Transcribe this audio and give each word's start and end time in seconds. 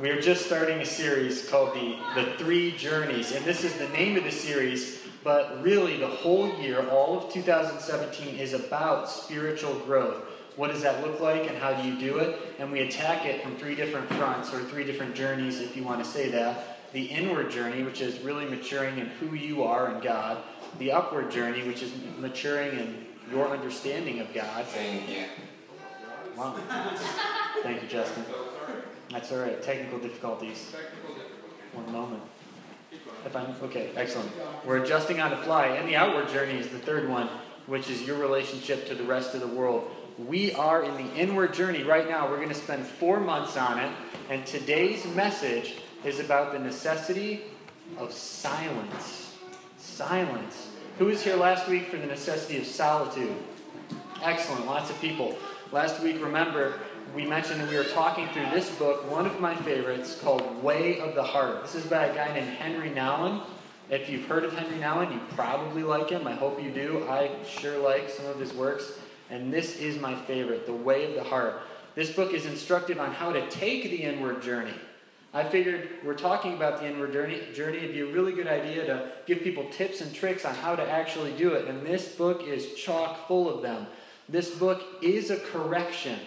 We're 0.00 0.20
just 0.20 0.46
starting 0.46 0.80
a 0.80 0.84
series 0.84 1.48
called 1.48 1.74
the, 1.74 1.96
the 2.16 2.32
Three 2.36 2.72
Journeys, 2.72 3.32
and 3.32 3.44
this 3.44 3.62
is 3.62 3.74
the 3.74 3.88
name 3.90 4.16
of 4.16 4.24
the 4.24 4.32
series, 4.32 4.98
but 5.22 5.62
really 5.62 5.96
the 5.96 6.08
whole 6.08 6.52
year, 6.60 6.86
all 6.90 7.16
of 7.16 7.32
2017, 7.32 8.34
is 8.34 8.54
about 8.54 9.08
spiritual 9.08 9.74
growth. 9.80 10.16
What 10.56 10.72
does 10.72 10.82
that 10.82 11.00
look 11.06 11.20
like, 11.20 11.48
and 11.48 11.56
how 11.56 11.72
do 11.80 11.88
you 11.88 11.98
do 11.98 12.18
it? 12.18 12.38
And 12.58 12.72
we 12.72 12.80
attack 12.80 13.24
it 13.24 13.42
from 13.42 13.56
three 13.56 13.74
different 13.76 14.08
fronts, 14.14 14.52
or 14.52 14.60
three 14.64 14.84
different 14.84 15.14
journeys, 15.14 15.60
if 15.60 15.76
you 15.76 15.84
want 15.84 16.02
to 16.04 16.10
say 16.10 16.28
that. 16.30 16.92
The 16.92 17.04
inward 17.04 17.50
journey, 17.50 17.82
which 17.82 18.00
is 18.00 18.18
really 18.20 18.46
maturing 18.46 18.98
in 18.98 19.06
who 19.06 19.34
you 19.34 19.62
are 19.62 19.94
in 19.94 20.00
God. 20.00 20.42
The 20.78 20.92
upward 20.92 21.30
journey, 21.30 21.66
which 21.66 21.82
is 21.82 21.92
maturing 22.18 22.78
in 22.78 23.06
your 23.30 23.48
understanding 23.48 24.20
of 24.20 24.34
God. 24.34 24.66
Thank 24.66 25.08
you. 25.08 25.24
Wow. 26.36 26.56
Thank 27.62 27.82
you, 27.82 27.88
Justin. 27.88 28.24
That's 29.14 29.30
all 29.30 29.38
right. 29.38 29.62
Technical 29.62 30.00
difficulties. 30.00 30.74
One 31.72 31.92
moment. 31.92 32.22
If 33.24 33.36
I'm 33.36 33.54
okay, 33.62 33.92
excellent. 33.94 34.28
We're 34.66 34.82
adjusting 34.82 35.20
on 35.20 35.30
the 35.30 35.36
fly, 35.36 35.68
and 35.68 35.88
the 35.88 35.94
outward 35.94 36.28
journey 36.30 36.58
is 36.58 36.68
the 36.68 36.80
third 36.80 37.08
one, 37.08 37.28
which 37.66 37.88
is 37.88 38.02
your 38.02 38.18
relationship 38.18 38.88
to 38.88 38.94
the 38.96 39.04
rest 39.04 39.32
of 39.36 39.40
the 39.40 39.46
world. 39.46 39.88
We 40.18 40.52
are 40.54 40.82
in 40.82 40.96
the 40.96 41.14
inward 41.14 41.54
journey 41.54 41.84
right 41.84 42.08
now. 42.08 42.28
We're 42.28 42.38
going 42.38 42.48
to 42.48 42.56
spend 42.56 42.84
four 42.84 43.20
months 43.20 43.56
on 43.56 43.78
it, 43.78 43.92
and 44.30 44.44
today's 44.44 45.06
message 45.06 45.76
is 46.04 46.18
about 46.18 46.52
the 46.52 46.58
necessity 46.58 47.42
of 47.98 48.12
silence. 48.12 49.36
Silence. 49.78 50.70
Who 50.98 51.04
was 51.04 51.22
here 51.22 51.36
last 51.36 51.68
week 51.68 51.86
for 51.86 51.98
the 51.98 52.06
necessity 52.06 52.58
of 52.58 52.66
solitude? 52.66 53.36
Excellent, 54.24 54.66
lots 54.66 54.90
of 54.90 55.00
people. 55.00 55.38
Last 55.70 56.00
week, 56.00 56.20
remember, 56.20 56.80
we 57.14 57.24
mentioned 57.24 57.60
that 57.60 57.70
we 57.70 57.76
were 57.76 57.84
talking 57.84 58.26
through 58.28 58.46
this 58.52 58.74
book, 58.74 59.08
one 59.08 59.24
of 59.24 59.40
my 59.40 59.54
favorites, 59.54 60.18
called 60.20 60.62
Way 60.64 60.98
of 60.98 61.14
the 61.14 61.22
Heart. 61.22 61.62
This 61.62 61.76
is 61.76 61.86
by 61.86 62.06
a 62.06 62.14
guy 62.14 62.34
named 62.34 62.48
Henry 62.48 62.90
Nouwen. 62.90 63.40
If 63.88 64.10
you've 64.10 64.26
heard 64.26 64.44
of 64.44 64.52
Henry 64.52 64.78
Nouwen, 64.78 65.12
you 65.12 65.20
probably 65.36 65.84
like 65.84 66.10
him. 66.10 66.26
I 66.26 66.32
hope 66.32 66.60
you 66.60 66.72
do. 66.72 67.06
I 67.08 67.30
sure 67.46 67.78
like 67.78 68.10
some 68.10 68.26
of 68.26 68.40
his 68.40 68.52
works. 68.52 68.98
And 69.30 69.52
this 69.52 69.78
is 69.78 70.00
my 70.00 70.16
favorite, 70.22 70.66
The 70.66 70.72
Way 70.72 71.04
of 71.06 71.14
the 71.14 71.22
Heart. 71.22 71.60
This 71.94 72.12
book 72.12 72.34
is 72.34 72.46
instructive 72.46 72.98
on 72.98 73.12
how 73.12 73.30
to 73.30 73.48
take 73.48 73.84
the 73.84 74.02
inward 74.02 74.42
journey. 74.42 74.74
I 75.32 75.44
figured 75.44 75.90
we're 76.04 76.14
talking 76.14 76.54
about 76.54 76.80
the 76.80 76.88
inward 76.88 77.12
journey. 77.12 77.40
Journey 77.54 77.78
it'd 77.78 77.92
be 77.92 78.00
a 78.00 78.06
really 78.06 78.32
good 78.32 78.48
idea 78.48 78.86
to 78.86 79.12
give 79.26 79.40
people 79.40 79.68
tips 79.70 80.00
and 80.00 80.12
tricks 80.12 80.44
on 80.44 80.54
how 80.56 80.74
to 80.74 80.90
actually 80.90 81.32
do 81.32 81.54
it. 81.54 81.68
And 81.68 81.86
this 81.86 82.08
book 82.16 82.42
is 82.42 82.74
chock 82.74 83.28
full 83.28 83.48
of 83.48 83.62
them. 83.62 83.86
This 84.28 84.52
book 84.56 84.82
is 85.00 85.30
a 85.30 85.36
correction 85.36 86.18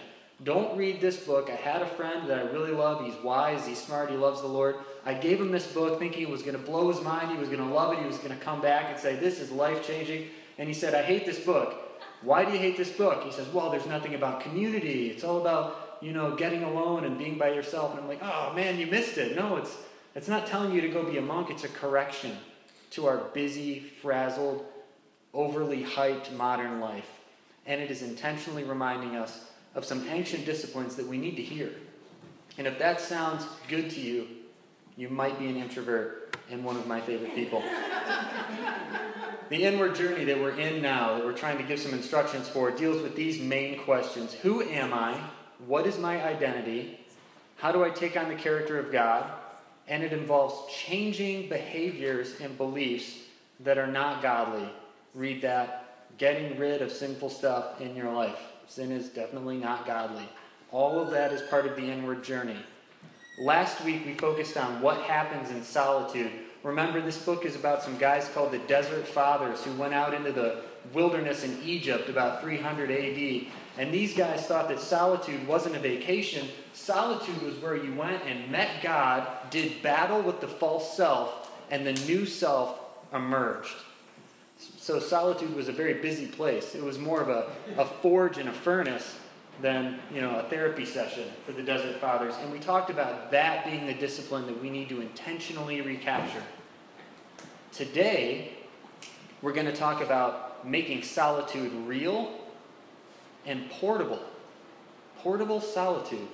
don't 0.44 0.76
read 0.76 1.00
this 1.00 1.16
book. 1.16 1.50
I 1.50 1.56
had 1.56 1.82
a 1.82 1.86
friend 1.86 2.28
that 2.28 2.38
I 2.38 2.42
really 2.50 2.70
love. 2.70 3.04
He's 3.04 3.16
wise, 3.24 3.66
he's 3.66 3.82
smart, 3.82 4.10
he 4.10 4.16
loves 4.16 4.40
the 4.40 4.46
Lord. 4.46 4.76
I 5.04 5.14
gave 5.14 5.40
him 5.40 5.50
this 5.50 5.66
book 5.66 5.98
thinking 5.98 6.22
it 6.22 6.28
was 6.28 6.42
going 6.42 6.56
to 6.56 6.62
blow 6.62 6.88
his 6.90 7.02
mind, 7.02 7.32
he 7.32 7.36
was 7.36 7.48
going 7.48 7.66
to 7.66 7.74
love 7.74 7.92
it, 7.92 7.98
he 7.98 8.06
was 8.06 8.18
going 8.18 8.36
to 8.36 8.44
come 8.44 8.60
back 8.60 8.86
and 8.90 8.98
say, 8.98 9.16
This 9.16 9.40
is 9.40 9.50
life 9.50 9.84
changing. 9.84 10.28
And 10.58 10.68
he 10.68 10.74
said, 10.74 10.94
I 10.94 11.02
hate 11.02 11.26
this 11.26 11.40
book. 11.40 11.74
Why 12.22 12.44
do 12.44 12.52
you 12.52 12.58
hate 12.58 12.76
this 12.76 12.90
book? 12.90 13.24
He 13.24 13.32
says, 13.32 13.48
Well, 13.48 13.70
there's 13.70 13.86
nothing 13.86 14.14
about 14.14 14.40
community. 14.40 15.10
It's 15.10 15.24
all 15.24 15.40
about, 15.40 15.98
you 16.00 16.12
know, 16.12 16.36
getting 16.36 16.62
alone 16.62 17.04
and 17.04 17.18
being 17.18 17.36
by 17.36 17.50
yourself. 17.50 17.92
And 17.92 18.00
I'm 18.00 18.08
like, 18.08 18.22
Oh 18.22 18.52
man, 18.54 18.78
you 18.78 18.86
missed 18.86 19.18
it. 19.18 19.34
No, 19.34 19.56
it's 19.56 19.76
it's 20.14 20.28
not 20.28 20.46
telling 20.46 20.72
you 20.72 20.80
to 20.80 20.88
go 20.88 21.04
be 21.04 21.18
a 21.18 21.22
monk, 21.22 21.50
it's 21.50 21.64
a 21.64 21.68
correction 21.68 22.36
to 22.90 23.06
our 23.06 23.18
busy, 23.18 23.80
frazzled, 24.02 24.64
overly 25.34 25.84
hyped 25.84 26.32
modern 26.32 26.80
life. 26.80 27.08
And 27.66 27.80
it 27.80 27.90
is 27.90 28.02
intentionally 28.02 28.64
reminding 28.64 29.16
us 29.16 29.47
of 29.78 29.84
some 29.84 30.04
ancient 30.08 30.44
disciplines 30.44 30.96
that 30.96 31.06
we 31.06 31.16
need 31.16 31.36
to 31.36 31.42
hear. 31.42 31.70
And 32.58 32.66
if 32.66 32.80
that 32.80 33.00
sounds 33.00 33.46
good 33.68 33.88
to 33.90 34.00
you, 34.00 34.26
you 34.96 35.08
might 35.08 35.38
be 35.38 35.46
an 35.46 35.56
introvert 35.56 36.36
and 36.50 36.64
one 36.64 36.76
of 36.76 36.88
my 36.88 37.00
favorite 37.00 37.32
people. 37.36 37.62
the 39.50 39.62
inward 39.62 39.94
journey 39.94 40.24
that 40.24 40.36
we're 40.36 40.58
in 40.58 40.82
now, 40.82 41.14
that 41.14 41.24
we're 41.24 41.32
trying 41.32 41.58
to 41.58 41.62
give 41.62 41.78
some 41.78 41.92
instructions 41.92 42.48
for, 42.48 42.72
deals 42.72 43.00
with 43.00 43.14
these 43.14 43.40
main 43.40 43.78
questions 43.84 44.34
Who 44.34 44.62
am 44.62 44.92
I? 44.92 45.16
What 45.64 45.86
is 45.86 45.96
my 45.96 46.24
identity? 46.26 46.98
How 47.58 47.70
do 47.70 47.84
I 47.84 47.90
take 47.90 48.16
on 48.16 48.28
the 48.28 48.34
character 48.34 48.80
of 48.80 48.90
God? 48.90 49.30
And 49.86 50.02
it 50.02 50.12
involves 50.12 50.74
changing 50.74 51.48
behaviors 51.48 52.40
and 52.40 52.58
beliefs 52.58 53.16
that 53.60 53.78
are 53.78 53.86
not 53.86 54.22
godly. 54.22 54.68
Read 55.14 55.42
that. 55.42 55.84
Getting 56.18 56.58
rid 56.58 56.82
of 56.82 56.90
sinful 56.90 57.30
stuff 57.30 57.80
in 57.80 57.94
your 57.94 58.12
life. 58.12 58.40
Sin 58.68 58.92
is 58.92 59.08
definitely 59.08 59.56
not 59.56 59.86
godly. 59.86 60.28
All 60.70 61.00
of 61.00 61.10
that 61.10 61.32
is 61.32 61.40
part 61.42 61.66
of 61.66 61.74
the 61.74 61.90
inward 61.90 62.22
journey. 62.22 62.58
Last 63.40 63.82
week 63.82 64.04
we 64.04 64.14
focused 64.14 64.58
on 64.58 64.82
what 64.82 65.00
happens 65.02 65.50
in 65.50 65.62
solitude. 65.62 66.30
Remember, 66.62 67.00
this 67.00 67.16
book 67.24 67.46
is 67.46 67.56
about 67.56 67.82
some 67.82 67.96
guys 67.96 68.28
called 68.34 68.52
the 68.52 68.58
Desert 68.58 69.06
Fathers 69.06 69.64
who 69.64 69.72
went 69.72 69.94
out 69.94 70.12
into 70.12 70.32
the 70.32 70.62
wilderness 70.92 71.44
in 71.44 71.58
Egypt 71.62 72.10
about 72.10 72.42
300 72.42 72.90
AD. 72.90 73.46
And 73.78 73.94
these 73.94 74.14
guys 74.14 74.46
thought 74.46 74.68
that 74.68 74.80
solitude 74.80 75.46
wasn't 75.46 75.76
a 75.76 75.78
vacation. 75.78 76.48
Solitude 76.74 77.40
was 77.42 77.54
where 77.56 77.76
you 77.76 77.94
went 77.94 78.22
and 78.24 78.50
met 78.50 78.82
God, 78.82 79.26
did 79.50 79.82
battle 79.82 80.20
with 80.20 80.40
the 80.40 80.48
false 80.48 80.94
self, 80.96 81.50
and 81.70 81.86
the 81.86 81.92
new 82.06 82.26
self 82.26 82.80
emerged. 83.14 83.74
So 84.58 84.98
solitude 84.98 85.54
was 85.54 85.68
a 85.68 85.72
very 85.72 85.94
busy 85.94 86.26
place. 86.26 86.74
It 86.74 86.82
was 86.82 86.98
more 86.98 87.20
of 87.20 87.28
a, 87.28 87.50
a 87.76 87.84
forge 87.84 88.38
and 88.38 88.48
a 88.48 88.52
furnace 88.52 89.16
than 89.60 89.98
you 90.12 90.20
know 90.20 90.38
a 90.38 90.44
therapy 90.44 90.84
session 90.84 91.24
for 91.44 91.52
the 91.52 91.62
Desert 91.62 92.00
Fathers. 92.00 92.34
And 92.42 92.52
we 92.52 92.58
talked 92.58 92.90
about 92.90 93.30
that 93.30 93.64
being 93.64 93.86
the 93.86 93.94
discipline 93.94 94.46
that 94.46 94.60
we 94.60 94.70
need 94.70 94.88
to 94.88 95.00
intentionally 95.00 95.80
recapture. 95.80 96.42
Today, 97.72 98.52
we're 99.42 99.52
going 99.52 99.66
to 99.66 99.76
talk 99.76 100.02
about 100.02 100.66
making 100.66 101.02
solitude 101.02 101.72
real 101.86 102.32
and 103.46 103.68
portable. 103.70 104.20
Portable 105.18 105.60
solitude. 105.60 106.26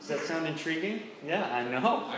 Does 0.00 0.08
that 0.08 0.20
sound 0.20 0.46
intriguing? 0.46 1.02
Yeah, 1.26 1.44
I 1.54 1.62
know. 1.64 2.10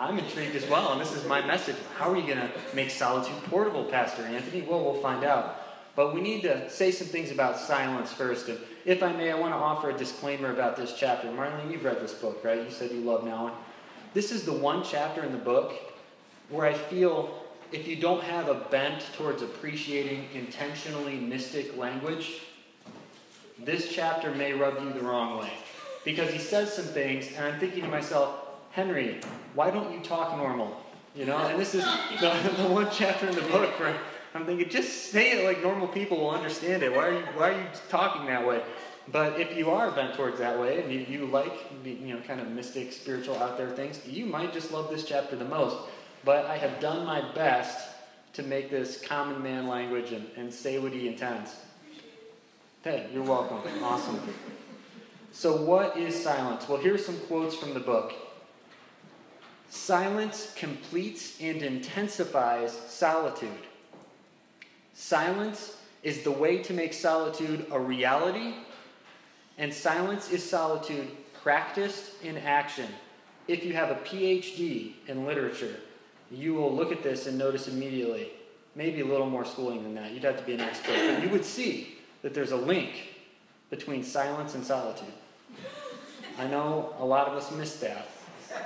I'm 0.00 0.18
intrigued 0.18 0.56
as 0.56 0.66
well, 0.66 0.92
and 0.92 1.00
this 1.00 1.12
is 1.12 1.26
my 1.26 1.46
message. 1.46 1.76
How 1.98 2.10
are 2.10 2.16
you 2.16 2.26
going 2.26 2.38
to 2.38 2.50
make 2.74 2.88
solitude 2.88 3.36
portable, 3.50 3.84
Pastor 3.84 4.22
Anthony? 4.22 4.62
Well, 4.62 4.82
we'll 4.82 5.02
find 5.02 5.24
out. 5.24 5.60
But 5.94 6.14
we 6.14 6.22
need 6.22 6.40
to 6.44 6.70
say 6.70 6.90
some 6.90 7.06
things 7.06 7.30
about 7.30 7.58
silence 7.58 8.10
first. 8.10 8.48
And 8.48 8.58
if 8.86 9.02
I 9.02 9.12
may, 9.12 9.30
I 9.30 9.38
want 9.38 9.52
to 9.52 9.58
offer 9.58 9.90
a 9.90 9.96
disclaimer 9.96 10.54
about 10.54 10.74
this 10.74 10.94
chapter. 10.96 11.28
Marlene, 11.28 11.70
you've 11.70 11.84
read 11.84 12.00
this 12.00 12.14
book, 12.14 12.42
right? 12.42 12.64
You 12.64 12.70
said 12.70 12.90
you 12.92 13.00
love 13.00 13.24
Nouwen. 13.24 13.52
This 14.14 14.32
is 14.32 14.46
the 14.46 14.54
one 14.54 14.82
chapter 14.82 15.22
in 15.22 15.32
the 15.32 15.38
book 15.38 15.74
where 16.48 16.66
I 16.66 16.72
feel 16.72 17.38
if 17.70 17.86
you 17.86 17.96
don't 17.96 18.24
have 18.24 18.48
a 18.48 18.54
bent 18.54 19.04
towards 19.18 19.42
appreciating 19.42 20.28
intentionally 20.32 21.16
mystic 21.16 21.76
language, 21.76 22.40
this 23.58 23.92
chapter 23.92 24.34
may 24.34 24.54
rub 24.54 24.82
you 24.82 24.94
the 24.94 25.02
wrong 25.02 25.38
way. 25.38 25.52
Because 26.06 26.32
he 26.32 26.38
says 26.38 26.72
some 26.72 26.86
things, 26.86 27.28
and 27.36 27.44
I'm 27.44 27.60
thinking 27.60 27.82
to 27.82 27.88
myself, 27.88 28.49
Henry, 28.70 29.20
why 29.54 29.70
don't 29.70 29.92
you 29.92 30.00
talk 30.00 30.36
normal? 30.36 30.80
You 31.14 31.26
know, 31.26 31.38
and 31.38 31.58
this 31.58 31.74
is 31.74 31.84
the, 32.20 32.52
the 32.56 32.68
one 32.68 32.88
chapter 32.92 33.28
in 33.28 33.34
the 33.34 33.42
book 33.42 33.78
where 33.80 33.96
I'm 34.34 34.46
thinking, 34.46 34.68
just 34.68 35.10
say 35.10 35.32
it 35.32 35.44
like 35.44 35.62
normal 35.62 35.88
people 35.88 36.18
will 36.18 36.30
understand 36.30 36.82
it. 36.84 36.94
Why 36.94 37.08
are 37.08 37.14
you, 37.14 37.24
why 37.34 37.50
are 37.50 37.60
you 37.60 37.66
talking 37.88 38.26
that 38.26 38.46
way? 38.46 38.62
But 39.08 39.40
if 39.40 39.56
you 39.56 39.70
are 39.70 39.90
bent 39.90 40.14
towards 40.14 40.38
that 40.38 40.58
way 40.58 40.82
and 40.82 40.92
you, 40.92 41.00
you 41.00 41.26
like, 41.26 41.52
you 41.84 42.14
know, 42.14 42.20
kind 42.20 42.40
of 42.40 42.48
mystic, 42.48 42.92
spiritual, 42.92 43.36
out 43.38 43.58
there 43.58 43.70
things, 43.70 44.06
you 44.06 44.24
might 44.24 44.52
just 44.52 44.70
love 44.70 44.88
this 44.88 45.04
chapter 45.04 45.34
the 45.34 45.44
most. 45.44 45.76
But 46.24 46.46
I 46.46 46.56
have 46.56 46.78
done 46.78 47.04
my 47.04 47.22
best 47.34 47.88
to 48.34 48.44
make 48.44 48.70
this 48.70 49.00
common 49.00 49.42
man 49.42 49.66
language 49.66 50.12
and, 50.12 50.26
and 50.36 50.52
say 50.52 50.78
what 50.78 50.92
he 50.92 51.08
intends. 51.08 51.56
Hey, 52.84 53.08
you're 53.12 53.24
welcome. 53.24 53.60
Awesome. 53.82 54.20
So, 55.32 55.62
what 55.62 55.96
is 55.96 56.22
silence? 56.22 56.68
Well, 56.68 56.78
here's 56.78 57.04
some 57.04 57.18
quotes 57.20 57.54
from 57.54 57.74
the 57.74 57.80
book. 57.80 58.14
Silence 59.70 60.52
completes 60.56 61.40
and 61.40 61.62
intensifies 61.62 62.72
solitude. 62.72 63.48
Silence 64.94 65.76
is 66.02 66.22
the 66.22 66.30
way 66.30 66.58
to 66.58 66.72
make 66.72 66.92
solitude 66.92 67.64
a 67.70 67.78
reality, 67.78 68.54
and 69.58 69.72
silence 69.72 70.32
is 70.32 70.42
solitude 70.42 71.08
practiced 71.40 72.20
in 72.24 72.36
action. 72.38 72.88
If 73.46 73.64
you 73.64 73.72
have 73.74 73.90
a 73.90 73.94
PhD 73.94 74.94
in 75.06 75.24
literature, 75.24 75.76
you 76.32 76.52
will 76.54 76.74
look 76.74 76.90
at 76.90 77.04
this 77.04 77.28
and 77.28 77.38
notice 77.38 77.68
immediately, 77.68 78.30
maybe 78.74 79.02
a 79.02 79.06
little 79.06 79.30
more 79.30 79.44
schooling 79.44 79.84
than 79.84 79.94
that. 79.94 80.10
You'd 80.10 80.24
have 80.24 80.38
to 80.38 80.44
be 80.44 80.54
an 80.54 80.60
expert, 80.60 80.96
but 81.14 81.22
you 81.22 81.28
would 81.30 81.44
see 81.44 81.98
that 82.22 82.34
there's 82.34 82.52
a 82.52 82.56
link 82.56 83.14
between 83.70 84.02
silence 84.02 84.56
and 84.56 84.64
solitude. 84.64 85.12
I 86.38 86.48
know 86.48 86.92
a 86.98 87.04
lot 87.04 87.28
of 87.28 87.34
us 87.34 87.52
miss 87.52 87.76
that. 87.80 88.08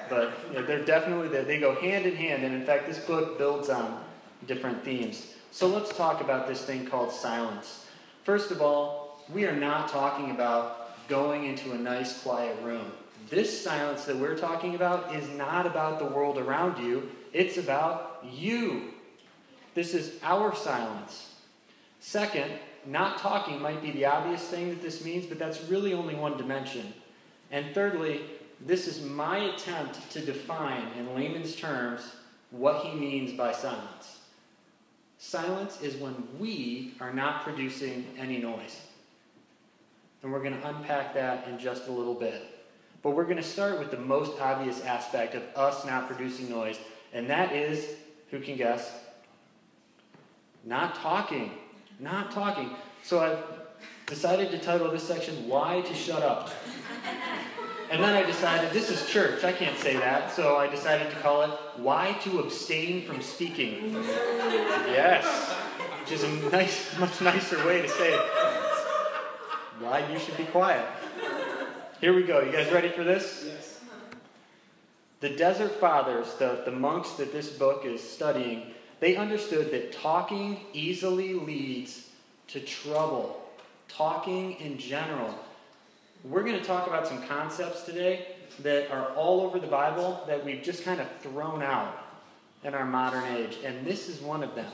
But 0.09 0.33
you 0.49 0.55
know, 0.55 0.67
they're 0.67 0.85
definitely 0.85 1.29
there. 1.29 1.45
They 1.45 1.59
go 1.59 1.75
hand 1.75 2.07
in 2.07 2.17
hand. 2.17 2.45
And 2.45 2.55
in 2.55 2.65
fact, 2.65 2.87
this 2.87 2.99
book 2.99 3.39
builds 3.39 3.69
on 3.69 4.05
different 4.47 4.85
themes. 4.85 5.35
So 5.51 5.67
let's 5.69 5.97
talk 5.97 6.21
about 6.21 6.47
this 6.47 6.63
thing 6.63 6.87
called 6.87 7.13
silence. 7.13 7.87
First 8.25 8.51
of 8.51 8.61
all, 8.61 9.23
we 9.33 9.45
are 9.45 9.55
not 9.55 9.89
talking 9.89 10.31
about 10.31 11.09
going 11.09 11.45
into 11.45 11.73
a 11.73 11.79
nice, 11.79 12.23
quiet 12.23 12.57
room. 12.63 12.93
This 13.31 13.63
silence 13.63 14.05
that 14.05 14.17
we're 14.17 14.37
talking 14.37 14.75
about 14.75 15.15
is 15.15 15.29
not 15.31 15.67
about 15.67 15.99
the 15.99 16.05
world 16.05 16.39
around 16.39 16.85
you, 16.85 17.11
it's 17.33 17.57
about 17.57 18.25
you. 18.31 18.91
This 19.75 19.95
is 19.95 20.19
our 20.23 20.55
silence. 20.55 21.35
Second, 22.01 22.51
not 22.87 23.19
talking 23.19 23.61
might 23.61 23.83
be 23.83 23.91
the 23.91 24.05
obvious 24.05 24.43
thing 24.43 24.69
that 24.69 24.83
this 24.83 25.05
means, 25.05 25.27
but 25.27 25.39
that's 25.39 25.63
really 25.65 25.95
only 25.95 26.15
one 26.15 26.37
dimension. 26.37 26.93
And 27.51 27.75
thirdly, 27.75 28.21
this 28.61 28.87
is 28.87 29.03
my 29.03 29.39
attempt 29.39 30.11
to 30.13 30.21
define 30.21 30.89
in 30.99 31.15
layman's 31.15 31.57
terms 31.57 32.15
what 32.51 32.85
he 32.85 32.95
means 32.95 33.33
by 33.33 33.53
silence. 33.53 34.21
Silence 35.19 35.81
is 35.81 35.97
when 35.97 36.15
we 36.39 36.95
are 37.01 37.13
not 37.13 37.45
producing 37.45 38.07
any 38.19 38.39
noise. 38.39 38.81
And 40.23 40.33
we're 40.33 40.43
going 40.43 40.59
to 40.59 40.69
unpack 40.69 41.15
that 41.15 41.49
in 41.49 41.59
just 41.59 41.89
a 41.89 41.93
little 41.93 42.15
bit. 42.15 42.43
But 43.03 43.11
we're 43.11 43.25
going 43.25 43.37
to 43.37 43.43
start 43.43 43.79
with 43.79 43.91
the 43.91 43.99
most 43.99 44.41
obvious 44.41 44.81
aspect 44.83 45.35
of 45.35 45.43
us 45.55 45.85
not 45.85 46.07
producing 46.09 46.49
noise, 46.49 46.79
and 47.13 47.29
that 47.29 47.53
is 47.53 47.97
who 48.31 48.41
can 48.41 48.57
guess? 48.57 48.91
Not 50.65 50.95
talking. 50.97 51.53
Not 52.01 52.33
talking. 52.33 52.71
So 53.03 53.21
I've 53.21 53.45
decided 54.07 54.51
to 54.51 54.59
title 54.59 54.91
this 54.91 55.03
section, 55.03 55.49
Why 55.49 55.83
to 55.83 55.95
Shut 55.95 56.23
Up. 56.23 56.51
And 57.95 58.03
then 58.03 58.13
I 58.13 58.27
decided, 58.27 58.73
this 58.73 58.91
is 58.91 59.09
church, 59.09 59.45
I 59.45 59.53
can't 59.53 59.79
say 59.79 59.97
that, 59.97 60.33
so 60.33 60.57
I 60.57 60.67
decided 60.67 61.11
to 61.11 61.17
call 61.21 61.43
it 61.43 61.51
Why 61.77 62.19
to 62.23 62.41
Abstain 62.41 63.07
from 63.07 63.23
Speaking. 63.23 63.95
Yes, 64.91 65.25
which 66.01 66.11
is 66.11 66.25
a 66.25 66.29
nice, 66.51 66.99
much 66.99 67.21
nicer 67.21 67.65
way 67.65 67.83
to 67.83 67.89
say 67.89 68.15
it. 68.15 68.21
Why 69.79 70.05
you 70.13 70.19
should 70.19 70.37
be 70.37 70.43
quiet. 70.47 70.85
Here 72.01 72.13
we 72.13 72.25
go. 72.25 72.41
You 72.41 72.51
guys 72.51 72.73
ready 72.73 72.89
for 72.89 73.05
this? 73.05 73.45
Yes. 73.47 73.81
The 75.21 75.31
Desert 75.31 75.79
Fathers, 75.79 76.35
the, 76.35 76.63
the 76.65 76.73
monks 76.73 77.13
that 77.13 77.33
this 77.33 77.49
book 77.49 77.85
is 77.85 78.03
studying, 78.03 78.73
they 78.99 79.15
understood 79.15 79.71
that 79.71 79.93
talking 79.93 80.59
easily 80.73 81.35
leads 81.35 82.09
to 82.49 82.59
trouble. 82.59 83.41
Talking 83.87 84.55
in 84.55 84.79
general. 84.79 85.39
We're 86.25 86.43
going 86.43 86.59
to 86.59 86.65
talk 86.65 86.87
about 86.87 87.07
some 87.07 87.23
concepts 87.25 87.83
today 87.83 88.29
that 88.61 88.91
are 88.91 89.11
all 89.11 89.43
over 89.43 89.59
the 89.59 89.67
Bible 89.67 90.25
that 90.27 90.43
we've 90.43 90.63
just 90.63 90.83
kind 90.83 90.99
of 90.99 91.07
thrown 91.21 91.61
out 91.61 91.99
in 92.63 92.73
our 92.73 92.87
modern 92.87 93.25
age. 93.25 93.59
And 93.63 93.87
this 93.87 94.09
is 94.09 94.23
one 94.23 94.43
of 94.43 94.55
them. 94.55 94.71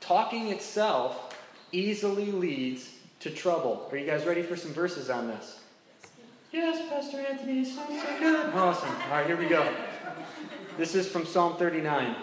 Talking 0.00 0.48
itself 0.48 1.36
easily 1.72 2.32
leads 2.32 2.90
to 3.20 3.28
trouble. 3.28 3.86
Are 3.92 3.98
you 3.98 4.06
guys 4.06 4.24
ready 4.24 4.42
for 4.42 4.56
some 4.56 4.72
verses 4.72 5.10
on 5.10 5.26
this? 5.26 5.60
Yes, 6.52 6.88
Pastor 6.88 7.18
Anthony, 7.18 7.66
sounds 7.66 8.02
so 8.02 8.18
good. 8.18 8.54
Awesome. 8.54 8.88
All 8.88 9.10
right, 9.10 9.26
here 9.26 9.36
we 9.36 9.46
go. 9.46 9.70
This 10.78 10.94
is 10.94 11.06
from 11.06 11.26
Psalm 11.26 11.58
39. 11.58 12.16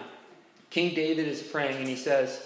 King 0.70 0.92
David 0.92 1.28
is 1.28 1.40
praying 1.40 1.76
and 1.76 1.86
he 1.86 1.94
says, 1.94 2.42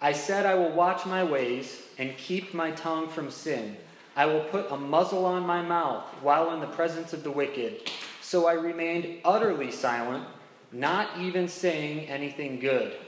I 0.00 0.12
said 0.12 0.46
I 0.46 0.54
will 0.54 0.70
watch 0.70 1.04
my 1.04 1.24
ways 1.24 1.82
and 1.98 2.16
keep 2.16 2.54
my 2.54 2.70
tongue 2.70 3.08
from 3.08 3.28
sin. 3.28 3.76
I 4.20 4.26
will 4.26 4.40
put 4.40 4.70
a 4.70 4.76
muzzle 4.76 5.24
on 5.24 5.46
my 5.46 5.62
mouth 5.62 6.04
while 6.20 6.52
in 6.52 6.60
the 6.60 6.66
presence 6.66 7.14
of 7.14 7.22
the 7.22 7.30
wicked. 7.30 7.90
So 8.20 8.46
I 8.46 8.52
remained 8.52 9.20
utterly 9.24 9.70
silent, 9.70 10.26
not 10.72 11.08
even 11.18 11.48
saying 11.48 12.00
anything 12.00 12.60
good. 12.60 12.98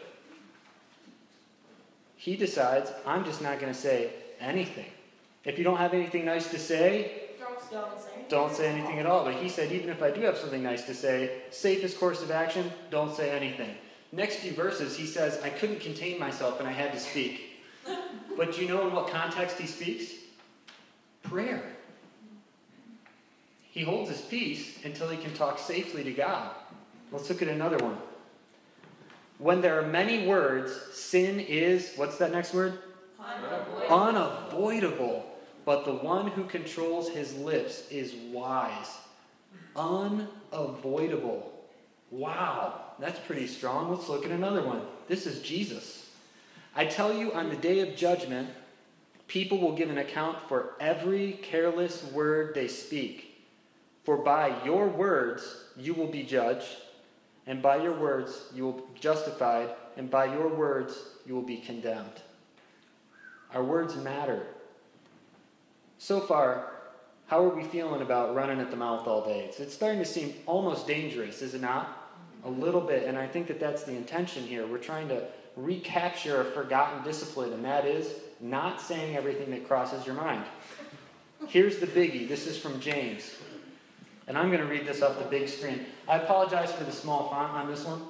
He 2.17 2.35
decides, 2.35 2.91
I'm 3.05 3.26
just 3.26 3.43
not 3.43 3.61
going 3.61 3.70
to 3.70 3.79
say 3.79 4.09
anything. 4.41 4.87
If 5.44 5.59
you 5.59 5.64
don't 5.64 5.76
have 5.76 5.93
anything 5.93 6.25
nice 6.25 6.50
to 6.50 6.59
say, 6.59 7.25
Don't 7.38 7.61
say. 8.00 8.09
don't 8.31 8.55
say 8.55 8.69
anything 8.69 8.99
at 8.99 9.05
all. 9.05 9.23
But 9.23 9.35
he 9.35 9.50
said, 9.50 9.70
even 9.70 9.91
if 9.91 10.03
I 10.03 10.11
do 10.11 10.23
have 10.23 10.38
something 10.38 10.62
nice 10.62 10.87
to 10.87 10.94
say, 10.94 11.43
safest 11.50 12.00
course 12.00 12.23
of 12.23 12.31
action, 12.31 12.73
don't 12.91 13.14
say 13.14 13.29
anything. 13.32 13.75
Next 14.12 14.37
few 14.37 14.53
verses, 14.53 14.97
he 14.97 15.05
says, 15.05 15.38
I 15.44 15.50
couldn't 15.50 15.81
contain 15.81 16.19
myself 16.19 16.59
and 16.59 16.67
I 16.67 16.73
had 16.73 16.91
to 16.94 16.99
speak. 16.99 17.61
But 18.35 18.55
do 18.55 18.62
you 18.62 18.69
know 18.69 18.88
in 18.88 18.94
what 18.94 19.09
context 19.09 19.59
he 19.59 19.67
speaks? 19.67 20.22
Prayer. 21.23 21.63
He 23.63 23.83
holds 23.83 24.11
his 24.11 24.21
peace 24.21 24.85
until 24.85 25.09
he 25.09 25.17
can 25.17 25.33
talk 25.33 25.59
safely 25.59 26.05
to 26.05 26.13
God. 26.13 26.51
Let's 27.11 27.29
look 27.29 27.43
at 27.43 27.49
another 27.49 27.79
one. 27.79 27.97
When 29.39 29.61
there 29.61 29.79
are 29.79 29.87
many 29.87 30.27
words, 30.27 30.73
sin 30.93 31.41
is, 31.41 31.95
what's 31.97 32.19
that 32.19 32.33
next 32.33 32.55
word? 32.55 32.79
Unavoidable. 33.19 33.89
Unavoidable. 33.89 35.27
But 35.65 35.85
the 35.85 35.95
one 35.95 36.29
who 36.29 36.45
controls 36.45 37.09
his 37.09 37.35
lips 37.35 37.89
is 37.91 38.15
wise. 38.33 38.99
Unavoidable. 39.75 41.53
Wow, 42.11 42.81
that's 42.99 43.19
pretty 43.21 43.47
strong. 43.47 43.91
Let's 43.91 44.09
look 44.09 44.25
at 44.25 44.31
another 44.31 44.63
one. 44.63 44.83
This 45.09 45.27
is 45.27 45.41
Jesus. 45.41 46.11
I 46.75 46.85
tell 46.85 47.17
you, 47.17 47.33
on 47.33 47.49
the 47.49 47.57
day 47.57 47.81
of 47.81 47.97
judgment, 47.97 48.51
people 49.32 49.56
will 49.56 49.75
give 49.75 49.88
an 49.88 49.96
account 49.96 50.37
for 50.46 50.75
every 50.79 51.32
careless 51.40 52.05
word 52.12 52.55
they 52.55 52.69
speak. 52.69 53.43
For 54.05 54.19
by 54.19 54.62
your 54.62 54.87
words 54.88 55.64
you 55.75 55.94
will 55.94 56.08
be 56.08 56.23
judged, 56.23 56.76
and 57.46 57.62
by 57.62 57.82
your 57.82 57.99
words 57.99 58.43
you 58.55 58.64
will 58.64 58.73
be 58.73 59.00
justified, 59.00 59.70
and 59.96 60.11
by 60.11 60.26
your 60.26 60.49
words 60.49 60.99
you 61.25 61.34
will 61.34 61.40
be 61.40 61.56
condemned. 61.56 62.20
Our 63.55 63.64
words 63.64 63.96
matter. 63.96 64.43
So 65.96 66.20
far, 66.20 66.70
how 67.26 67.43
are 67.43 67.56
we 67.56 67.64
feeling 67.64 68.02
about 68.02 68.35
running 68.35 68.61
at 68.61 68.70
the 68.70 68.76
mouth 68.76 69.06
all 69.06 69.25
day? 69.25 69.46
It's, 69.46 69.61
it's 69.61 69.73
starting 69.73 70.00
to 70.00 70.05
seem 70.05 70.35
almost 70.44 70.87
dangerous, 70.87 71.40
is 71.40 71.55
it 71.55 71.62
not? 71.62 72.11
A 72.44 72.50
little 72.50 72.82
bit, 72.82 73.05
and 73.05 73.17
I 73.17 73.28
think 73.28 73.46
that 73.46 73.58
that's 73.58 73.85
the 73.85 73.96
intention 73.96 74.46
here. 74.46 74.67
We're 74.67 74.76
trying 74.76 75.08
to 75.08 75.25
recapture 75.56 76.43
a 76.43 76.44
forgotten 76.44 77.02
discipline, 77.02 77.55
and 77.55 77.64
that 77.64 77.87
is 77.87 78.12
not 78.43 78.81
saying 78.81 79.17
everything 79.17 79.50
that 79.53 79.67
crosses 79.67 80.05
your 80.05 80.17
mind. 80.17 80.44
Here's 81.49 81.79
the 81.79 81.87
biggie 81.87 82.29
this 82.29 82.47
is 82.47 82.59
from 82.59 82.81
James. 82.81 83.31
And 84.27 84.37
I'm 84.37 84.49
going 84.49 84.61
to 84.61 84.67
read 84.67 84.87
this 84.87 85.03
off 85.03 85.19
the 85.19 85.25
big 85.25 85.49
screen. 85.49 85.81
I 86.09 86.17
apologize 86.17 86.73
for 86.73 86.85
the 86.85 86.93
small 86.93 87.29
font 87.31 87.53
on 87.53 87.69
this 87.69 87.85
one. 87.85 88.03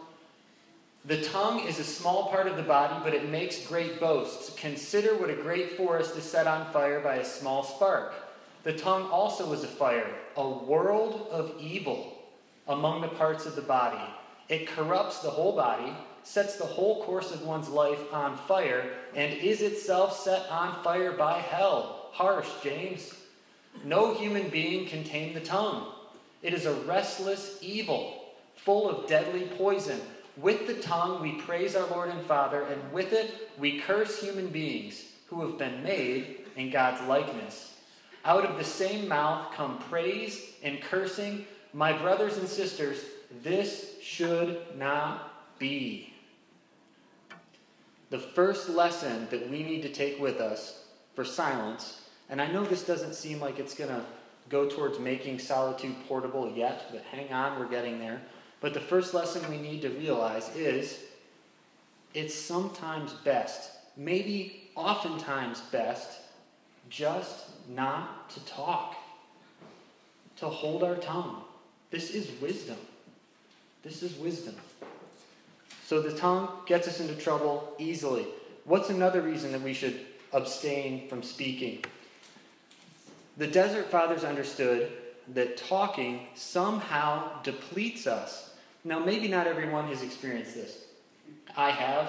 The 1.05 1.23
tongue 1.23 1.67
is 1.67 1.79
a 1.79 1.85
small 1.85 2.31
part 2.31 2.47
of 2.47 2.57
the 2.57 2.63
body, 2.63 2.95
but 3.03 3.15
it 3.15 3.29
makes 3.29 3.67
great 3.67 3.99
boasts. 3.99 4.55
Consider 4.57 5.17
what 5.17 5.31
a 5.31 5.35
great 5.35 5.77
forest 5.77 6.17
is 6.17 6.23
set 6.23 6.47
on 6.47 6.71
fire 6.73 7.01
by 7.01 7.17
a 7.17 7.25
small 7.25 7.65
spark. 7.65 8.15
The 8.63 8.73
tongue 8.73 9.11
also 9.11 9.53
is 9.53 9.65
a 9.65 9.69
fire, 9.69 10.07
a 10.37 10.49
world 10.49 11.27
of 11.31 11.55
evil 11.59 12.19
among 12.69 13.01
the 13.01 13.09
parts 13.09 13.47
of 13.47 13.57
the 13.57 13.63
body. 13.63 14.03
It 14.49 14.69
corrupts 14.69 15.19
the 15.19 15.31
whole 15.31 15.57
body, 15.57 15.93
sets 16.25 16.57
the 16.57 16.65
whole 16.65 17.05
course 17.05 17.33
of 17.33 17.43
one's 17.43 17.69
life 17.69 18.01
on 18.13 18.37
fire, 18.37 18.91
and 19.15 19.33
is 19.33 19.63
itself 19.63 20.19
set 20.19 20.49
on 20.51 20.83
fire 20.83 21.13
by 21.13 21.39
hell. 21.39 22.11
Harsh, 22.13 22.49
James. 22.63 23.15
No 23.85 24.15
human 24.15 24.49
being 24.49 24.87
can 24.87 25.03
tame 25.03 25.35
the 25.35 25.41
tongue. 25.41 25.87
It 26.43 26.55
is 26.55 26.67
a 26.67 26.75
restless 26.75 27.59
evil, 27.63 28.25
full 28.57 28.91
of 28.91 29.09
deadly 29.09 29.49
poison. 29.57 30.01
With 30.37 30.67
the 30.67 30.75
tongue 30.75 31.21
we 31.21 31.33
praise 31.33 31.77
our 31.77 31.89
Lord 31.89 32.11
and 32.11 32.25
Father, 32.27 32.63
and 32.63 32.93
with 32.93 33.13
it 33.13 33.51
we 33.59 33.81
curse 33.81 34.21
human 34.21 34.49
beings 34.49 35.05
who 35.27 35.47
have 35.47 35.59
been 35.59 35.83
made 35.83 36.47
in 36.57 36.71
God's 36.71 37.07
likeness. 37.09 37.75
Out 38.25 38.45
of 38.45 38.57
the 38.57 38.65
same 38.65 39.09
mouth 39.09 39.53
come 39.55 39.79
praise 39.91 40.43
and 40.63 40.81
cursing. 40.81 41.47
My 41.73 41.93
brothers 41.93 42.37
and 42.37 42.49
sisters, 42.49 42.99
this 43.43 43.97
should 44.03 44.63
not 44.79 45.59
be. 45.59 46.12
The 48.13 48.19
first 48.19 48.69
lesson 48.69 49.27
that 49.31 49.49
we 49.49 49.63
need 49.63 49.81
to 49.81 49.89
take 49.89 50.21
with 50.21 50.39
us 50.39 50.85
for 51.15 51.25
silence, 51.25 52.03
and 52.29 52.43
I 52.43 52.47
know 52.47 52.63
this 52.63 52.85
doesn't 52.85 53.15
seem 53.15 53.41
like 53.41 53.59
it's 53.59 53.75
going 53.75 53.89
to 53.89 54.05
go 54.51 54.69
towards 54.69 54.99
making 54.99 55.39
solitude 55.39 55.95
portable 56.07 56.53
yet, 56.55 56.93
but 56.93 57.01
hang 57.05 57.33
on, 57.33 57.59
we're 57.59 57.71
getting 57.71 57.99
there. 57.99 58.21
But 58.61 58.75
the 58.75 58.81
first 58.81 59.15
lesson 59.15 59.51
we 59.51 59.57
need 59.57 59.81
to 59.81 59.89
realize 59.89 60.55
is 60.55 60.99
it's 62.13 62.35
sometimes 62.35 63.15
best, 63.25 63.71
maybe 63.97 64.69
oftentimes 64.77 65.63
best, 65.73 66.21
just 66.91 67.47
not 67.71 68.29
to 68.29 68.45
talk, 68.45 68.95
to 70.37 70.51
hold 70.51 70.85
our 70.85 70.97
tongue. 70.97 71.45
This 71.91 72.11
is 72.11 72.31
wisdom. 72.43 72.77
This 73.83 74.03
is 74.03 74.15
wisdom. 74.19 74.57
So 75.93 76.01
the 76.01 76.17
tongue 76.17 76.49
gets 76.65 76.89
us 76.89 77.01
into 77.01 77.15
trouble 77.15 77.75
easily. 77.79 78.25
What's 78.65 78.89
another 78.89 79.21
reason 79.21 79.53
that 79.53 79.61
we 79.61 79.75
should 79.75 80.01
abstain 80.33 81.07
from 81.07 81.23
speaking? 81.23 81.85
The 83.37 83.47
Desert 83.47 83.91
Fathers 83.91 84.25
understood 84.25 84.91
that 85.35 85.59
talking 85.59 86.29
somehow 86.35 87.43
depletes 87.43 88.07
us. 88.07 88.55
Now, 88.85 89.01
maybe 89.01 89.29
not 89.29 89.47
everyone 89.47 89.87
has 89.89 90.03
experienced 90.03 90.55
this. 90.55 90.79
I 91.59 91.69
have. 91.69 92.09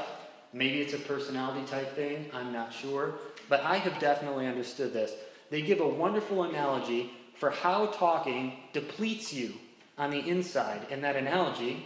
Maybe 0.53 0.79
it's 0.79 0.93
a 0.93 0.99
personality 0.99 1.67
type 1.67 1.93
thing. 1.93 2.29
I'm 2.33 2.53
not 2.53 2.73
sure. 2.73 3.15
But 3.49 3.63
I 3.63 3.75
have 3.75 3.99
definitely 3.99 4.47
understood 4.47 4.93
this. 4.93 5.11
They 5.49 5.61
give 5.61 5.81
a 5.81 5.85
wonderful 5.85 6.43
analogy 6.43 7.11
for 7.35 7.49
how 7.49 7.87
talking 7.87 8.59
depletes 8.71 9.33
you 9.33 9.55
on 9.97 10.09
the 10.09 10.19
inside. 10.19 10.87
And 10.89 11.03
that 11.03 11.17
analogy 11.17 11.85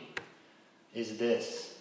is 0.93 1.17
this. 1.17 1.73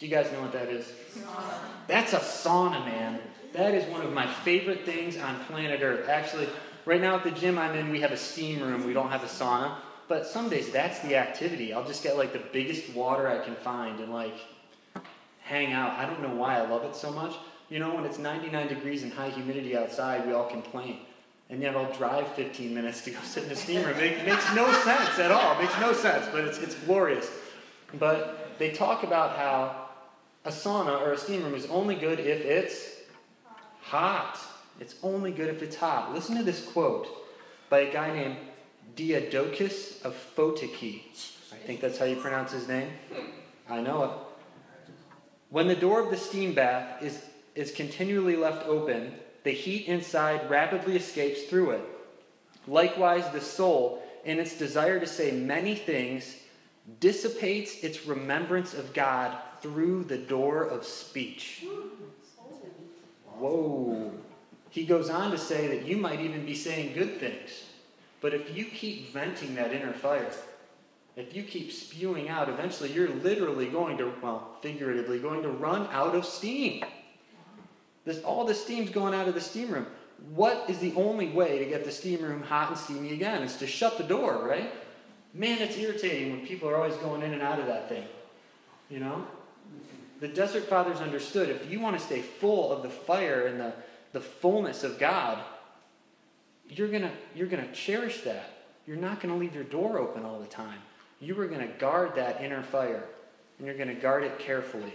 Do 0.00 0.06
you 0.06 0.12
guys 0.12 0.32
know 0.32 0.40
what 0.40 0.52
that 0.52 0.68
is? 0.68 0.90
Sauna. 1.14 1.58
That's 1.86 2.14
a 2.14 2.20
sauna, 2.20 2.82
man. 2.86 3.20
That 3.52 3.74
is 3.74 3.84
one 3.92 4.00
of 4.00 4.12
my 4.14 4.26
favorite 4.26 4.86
things 4.86 5.18
on 5.18 5.38
planet 5.44 5.82
Earth. 5.82 6.08
Actually, 6.08 6.48
right 6.86 7.02
now 7.02 7.16
at 7.16 7.22
the 7.22 7.30
gym 7.30 7.58
I'm 7.58 7.76
in, 7.76 7.90
we 7.90 8.00
have 8.00 8.10
a 8.10 8.16
steam 8.16 8.62
room. 8.62 8.86
We 8.86 8.94
don't 8.94 9.10
have 9.10 9.22
a 9.22 9.26
sauna. 9.26 9.76
But 10.08 10.26
some 10.26 10.48
days 10.48 10.70
that's 10.70 11.00
the 11.00 11.16
activity. 11.16 11.74
I'll 11.74 11.86
just 11.86 12.02
get 12.02 12.16
like 12.16 12.32
the 12.32 12.42
biggest 12.50 12.94
water 12.94 13.28
I 13.28 13.44
can 13.44 13.54
find 13.56 14.00
and 14.00 14.10
like 14.10 14.34
hang 15.42 15.72
out. 15.72 15.92
I 15.98 16.06
don't 16.06 16.22
know 16.22 16.34
why 16.34 16.56
I 16.56 16.66
love 16.66 16.84
it 16.84 16.96
so 16.96 17.12
much. 17.12 17.34
You 17.68 17.78
know, 17.78 17.94
when 17.94 18.06
it's 18.06 18.18
99 18.18 18.68
degrees 18.68 19.02
and 19.02 19.12
high 19.12 19.28
humidity 19.28 19.76
outside, 19.76 20.26
we 20.26 20.32
all 20.32 20.48
complain. 20.48 21.00
And 21.50 21.60
yet 21.60 21.76
I'll 21.76 21.92
drive 21.92 22.26
15 22.32 22.74
minutes 22.74 23.02
to 23.02 23.10
go 23.10 23.18
sit 23.22 23.44
in 23.44 23.50
a 23.50 23.56
steam 23.56 23.84
room. 23.84 23.98
It 23.98 24.24
makes 24.24 24.54
no 24.54 24.72
sense 24.80 25.18
at 25.18 25.30
all. 25.30 25.58
It 25.58 25.64
makes 25.64 25.78
no 25.78 25.92
sense, 25.92 26.26
but 26.32 26.44
it's, 26.44 26.58
it's 26.58 26.74
glorious. 26.74 27.30
But 27.98 28.54
they 28.58 28.70
talk 28.70 29.02
about 29.02 29.36
how 29.36 29.79
a 30.44 30.50
sauna 30.50 31.00
or 31.00 31.12
a 31.12 31.18
steam 31.18 31.42
room 31.42 31.54
is 31.54 31.66
only 31.66 31.94
good 31.94 32.18
if 32.18 32.40
it's 32.44 32.96
hot. 33.80 34.38
It's 34.78 34.94
only 35.02 35.32
good 35.32 35.48
if 35.48 35.62
it's 35.62 35.76
hot. 35.76 36.14
Listen 36.14 36.36
to 36.36 36.42
this 36.42 36.64
quote 36.64 37.08
by 37.68 37.80
a 37.80 37.92
guy 37.92 38.12
named 38.14 38.36
Diadochus 38.96 40.02
of 40.02 40.14
Photiki. 40.36 41.02
I 41.52 41.56
think 41.56 41.80
that's 41.80 41.98
how 41.98 42.06
you 42.06 42.16
pronounce 42.16 42.52
his 42.52 42.66
name. 42.66 42.88
I 43.68 43.80
know 43.80 44.04
it. 44.04 44.10
When 45.50 45.68
the 45.68 45.76
door 45.76 46.00
of 46.00 46.10
the 46.10 46.16
steam 46.16 46.54
bath 46.54 47.02
is, 47.02 47.22
is 47.54 47.72
continually 47.72 48.36
left 48.36 48.66
open, 48.66 49.14
the 49.42 49.50
heat 49.50 49.86
inside 49.86 50.48
rapidly 50.48 50.96
escapes 50.96 51.42
through 51.44 51.72
it. 51.72 51.82
Likewise, 52.66 53.28
the 53.32 53.40
soul, 53.40 54.02
in 54.24 54.38
its 54.38 54.56
desire 54.56 55.00
to 55.00 55.06
say 55.06 55.32
many 55.32 55.74
things, 55.74 56.36
dissipates 57.00 57.82
its 57.82 58.06
remembrance 58.06 58.74
of 58.74 58.94
God 58.94 59.36
through 59.62 60.04
the 60.04 60.18
door 60.18 60.64
of 60.64 60.84
speech. 60.84 61.64
Whoa. 63.38 64.12
He 64.70 64.84
goes 64.84 65.10
on 65.10 65.30
to 65.32 65.38
say 65.38 65.66
that 65.68 65.86
you 65.86 65.96
might 65.96 66.20
even 66.20 66.46
be 66.46 66.54
saying 66.54 66.94
good 66.94 67.18
things. 67.18 67.64
But 68.20 68.34
if 68.34 68.56
you 68.56 68.66
keep 68.66 69.12
venting 69.12 69.54
that 69.54 69.72
inner 69.72 69.92
fire, 69.92 70.30
if 71.16 71.34
you 71.34 71.42
keep 71.42 71.72
spewing 71.72 72.28
out, 72.28 72.48
eventually 72.48 72.92
you're 72.92 73.08
literally 73.08 73.66
going 73.66 73.98
to, 73.98 74.12
well, 74.22 74.56
figuratively, 74.62 75.18
going 75.18 75.42
to 75.42 75.50
run 75.50 75.88
out 75.90 76.14
of 76.14 76.24
steam. 76.24 76.84
This, 78.04 78.22
all 78.22 78.44
the 78.44 78.54
steam's 78.54 78.90
going 78.90 79.14
out 79.14 79.28
of 79.28 79.34
the 79.34 79.40
steam 79.40 79.70
room. 79.70 79.86
What 80.34 80.68
is 80.68 80.78
the 80.78 80.92
only 80.94 81.30
way 81.30 81.58
to 81.58 81.64
get 81.64 81.84
the 81.84 81.90
steam 81.90 82.22
room 82.22 82.42
hot 82.42 82.68
and 82.68 82.78
steamy 82.78 83.12
again? 83.12 83.42
It's 83.42 83.56
to 83.56 83.66
shut 83.66 83.98
the 83.98 84.04
door, 84.04 84.46
right? 84.46 84.70
Man, 85.32 85.60
it's 85.60 85.76
irritating 85.76 86.32
when 86.32 86.46
people 86.46 86.68
are 86.68 86.76
always 86.76 86.96
going 86.96 87.22
in 87.22 87.32
and 87.32 87.42
out 87.42 87.58
of 87.58 87.66
that 87.66 87.88
thing. 87.88 88.04
You 88.88 89.00
know? 89.00 89.26
The 90.20 90.28
Desert 90.28 90.64
Fathers 90.64 91.00
understood 91.00 91.48
if 91.48 91.70
you 91.70 91.80
want 91.80 91.98
to 91.98 92.04
stay 92.04 92.20
full 92.20 92.70
of 92.72 92.82
the 92.82 92.90
fire 92.90 93.46
and 93.46 93.58
the, 93.58 93.72
the 94.12 94.20
fullness 94.20 94.84
of 94.84 94.98
God, 94.98 95.38
you're 96.68 96.88
gonna 96.88 97.12
you're 97.34 97.48
gonna 97.48 97.72
cherish 97.72 98.20
that. 98.20 98.50
You're 98.86 98.98
not 98.98 99.20
gonna 99.20 99.36
leave 99.36 99.54
your 99.54 99.64
door 99.64 99.98
open 99.98 100.24
all 100.24 100.38
the 100.38 100.46
time. 100.46 100.78
You 101.20 101.38
are 101.40 101.46
gonna 101.46 101.66
guard 101.78 102.14
that 102.14 102.42
inner 102.42 102.62
fire, 102.62 103.04
and 103.58 103.66
you're 103.66 103.76
gonna 103.76 103.94
guard 103.94 104.22
it 104.22 104.38
carefully. 104.38 104.92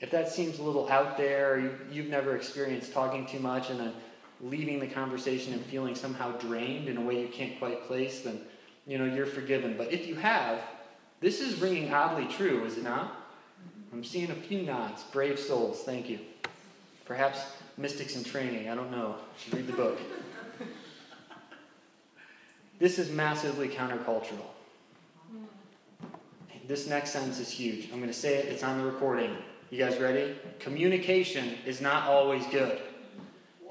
If 0.00 0.12
that 0.12 0.30
seems 0.30 0.60
a 0.60 0.62
little 0.62 0.88
out 0.88 1.16
there, 1.16 1.76
you've 1.90 2.06
never 2.06 2.36
experienced 2.36 2.92
talking 2.92 3.26
too 3.26 3.40
much 3.40 3.68
and 3.68 3.80
then 3.80 3.92
leaving 4.40 4.78
the 4.78 4.86
conversation 4.86 5.52
and 5.52 5.64
feeling 5.66 5.96
somehow 5.96 6.30
drained 6.38 6.88
in 6.88 6.96
a 6.96 7.00
way 7.00 7.20
you 7.20 7.28
can't 7.28 7.58
quite 7.58 7.84
place, 7.88 8.20
then 8.20 8.40
you 8.86 8.96
know 8.96 9.12
you're 9.12 9.26
forgiven. 9.26 9.76
But 9.76 9.92
if 9.92 10.06
you 10.06 10.14
have, 10.14 10.60
this 11.20 11.40
is 11.40 11.60
ringing 11.60 11.92
oddly 11.92 12.26
true, 12.26 12.64
is 12.64 12.78
it 12.78 12.84
not? 12.84 13.27
I'm 13.92 14.04
seeing 14.04 14.30
a 14.30 14.34
few 14.34 14.62
nods. 14.62 15.02
Brave 15.04 15.38
souls, 15.38 15.82
thank 15.82 16.08
you. 16.08 16.18
Perhaps 17.04 17.40
mystics 17.76 18.16
in 18.16 18.24
training, 18.24 18.68
I 18.68 18.74
don't 18.74 18.90
know. 18.90 19.16
Should 19.38 19.54
read 19.54 19.66
the 19.66 19.72
book. 19.72 19.98
This 22.78 22.98
is 22.98 23.10
massively 23.10 23.68
countercultural. 23.68 24.46
This 26.68 26.86
next 26.86 27.10
sentence 27.10 27.40
is 27.40 27.50
huge. 27.50 27.86
I'm 27.86 27.98
going 27.98 28.08
to 28.08 28.12
say 28.12 28.36
it, 28.36 28.46
it's 28.46 28.62
on 28.62 28.78
the 28.78 28.84
recording. 28.84 29.34
You 29.70 29.78
guys 29.78 29.98
ready? 29.98 30.36
Communication 30.60 31.54
is 31.64 31.80
not 31.80 32.04
always 32.04 32.46
good. 32.48 32.80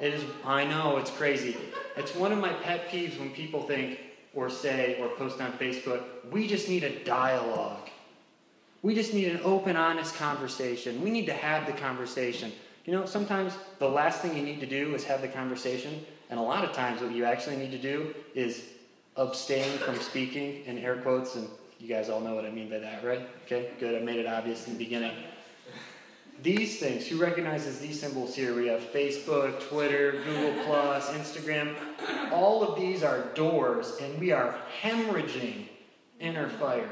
It 0.01 0.13
is, 0.13 0.23
I 0.43 0.65
know, 0.65 0.97
it's 0.97 1.11
crazy. 1.11 1.57
It's 1.95 2.15
one 2.15 2.31
of 2.31 2.39
my 2.39 2.53
pet 2.53 2.89
peeves 2.89 3.19
when 3.19 3.29
people 3.31 3.61
think 3.63 3.99
or 4.33 4.49
say 4.49 4.97
or 4.99 5.09
post 5.09 5.41
on 5.41 5.51
Facebook, 5.53 6.03
we 6.31 6.47
just 6.47 6.69
need 6.69 6.83
a 6.83 7.03
dialogue. 7.03 7.89
We 8.83 8.95
just 8.95 9.13
need 9.13 9.31
an 9.31 9.41
open, 9.43 9.75
honest 9.75 10.15
conversation. 10.15 11.01
We 11.01 11.09
need 11.09 11.25
to 11.25 11.33
have 11.33 11.65
the 11.65 11.73
conversation. 11.73 12.51
You 12.85 12.93
know, 12.93 13.05
sometimes 13.05 13.53
the 13.79 13.89
last 13.89 14.21
thing 14.21 14.37
you 14.37 14.43
need 14.43 14.59
to 14.61 14.65
do 14.65 14.95
is 14.95 15.03
have 15.05 15.21
the 15.21 15.27
conversation, 15.27 16.05
and 16.29 16.39
a 16.39 16.43
lot 16.43 16.63
of 16.63 16.73
times 16.73 17.01
what 17.01 17.11
you 17.11 17.25
actually 17.25 17.57
need 17.57 17.71
to 17.71 17.77
do 17.77 18.13
is 18.33 18.63
abstain 19.15 19.77
from 19.79 19.95
speaking 19.97 20.63
in 20.65 20.77
air 20.77 20.97
quotes, 20.97 21.35
and 21.35 21.49
you 21.79 21.87
guys 21.87 22.09
all 22.09 22.21
know 22.21 22.35
what 22.35 22.45
I 22.45 22.51
mean 22.51 22.69
by 22.69 22.79
that, 22.79 23.03
right? 23.03 23.27
Okay, 23.45 23.71
good. 23.79 24.01
I 24.01 24.05
made 24.05 24.19
it 24.19 24.27
obvious 24.27 24.67
in 24.67 24.73
the 24.73 24.79
beginning. 24.79 25.11
These 26.43 26.79
things, 26.79 27.07
who 27.07 27.17
recognizes 27.17 27.79
these 27.79 27.99
symbols 27.99 28.35
here? 28.35 28.55
We 28.55 28.67
have 28.67 28.81
Facebook, 28.81 29.59
Twitter, 29.69 30.21
Google 30.23 30.63
Plus, 30.65 31.09
Instagram. 31.09 31.75
All 32.31 32.63
of 32.63 32.79
these 32.79 33.01
are 33.01 33.23
doors, 33.33 33.97
and 34.01 34.19
we 34.19 34.31
are 34.31 34.55
hemorrhaging 34.81 35.67
inner 36.19 36.47
fire. 36.47 36.89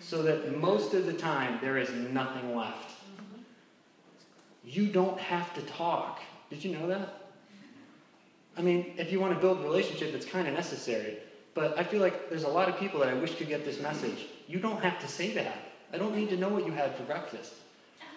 So 0.00 0.22
that 0.22 0.58
most 0.58 0.94
of 0.94 1.06
the 1.06 1.12
time 1.12 1.58
there 1.60 1.76
is 1.76 1.90
nothing 1.90 2.56
left. 2.56 2.92
You 4.64 4.86
don't 4.86 5.18
have 5.18 5.54
to 5.54 5.62
talk. 5.62 6.20
Did 6.50 6.64
you 6.64 6.76
know 6.76 6.86
that? 6.88 7.30
I 8.56 8.60
mean, 8.60 8.94
if 8.96 9.12
you 9.12 9.20
want 9.20 9.34
to 9.34 9.40
build 9.40 9.60
a 9.60 9.62
relationship, 9.62 10.14
it's 10.14 10.26
kind 10.26 10.48
of 10.48 10.54
necessary. 10.54 11.18
But 11.54 11.78
I 11.78 11.84
feel 11.84 12.00
like 12.00 12.28
there's 12.28 12.44
a 12.44 12.48
lot 12.48 12.68
of 12.68 12.78
people 12.78 13.00
that 13.00 13.08
I 13.08 13.14
wish 13.14 13.34
could 13.36 13.48
get 13.48 13.64
this 13.64 13.80
message. 13.80 14.26
You 14.46 14.58
don't 14.58 14.82
have 14.82 15.00
to 15.00 15.08
say 15.08 15.32
that. 15.34 15.58
I 15.92 15.98
don't 15.98 16.14
need 16.14 16.28
to 16.30 16.36
know 16.36 16.48
what 16.48 16.66
you 16.66 16.72
had 16.72 16.94
for 16.94 17.02
breakfast. 17.04 17.52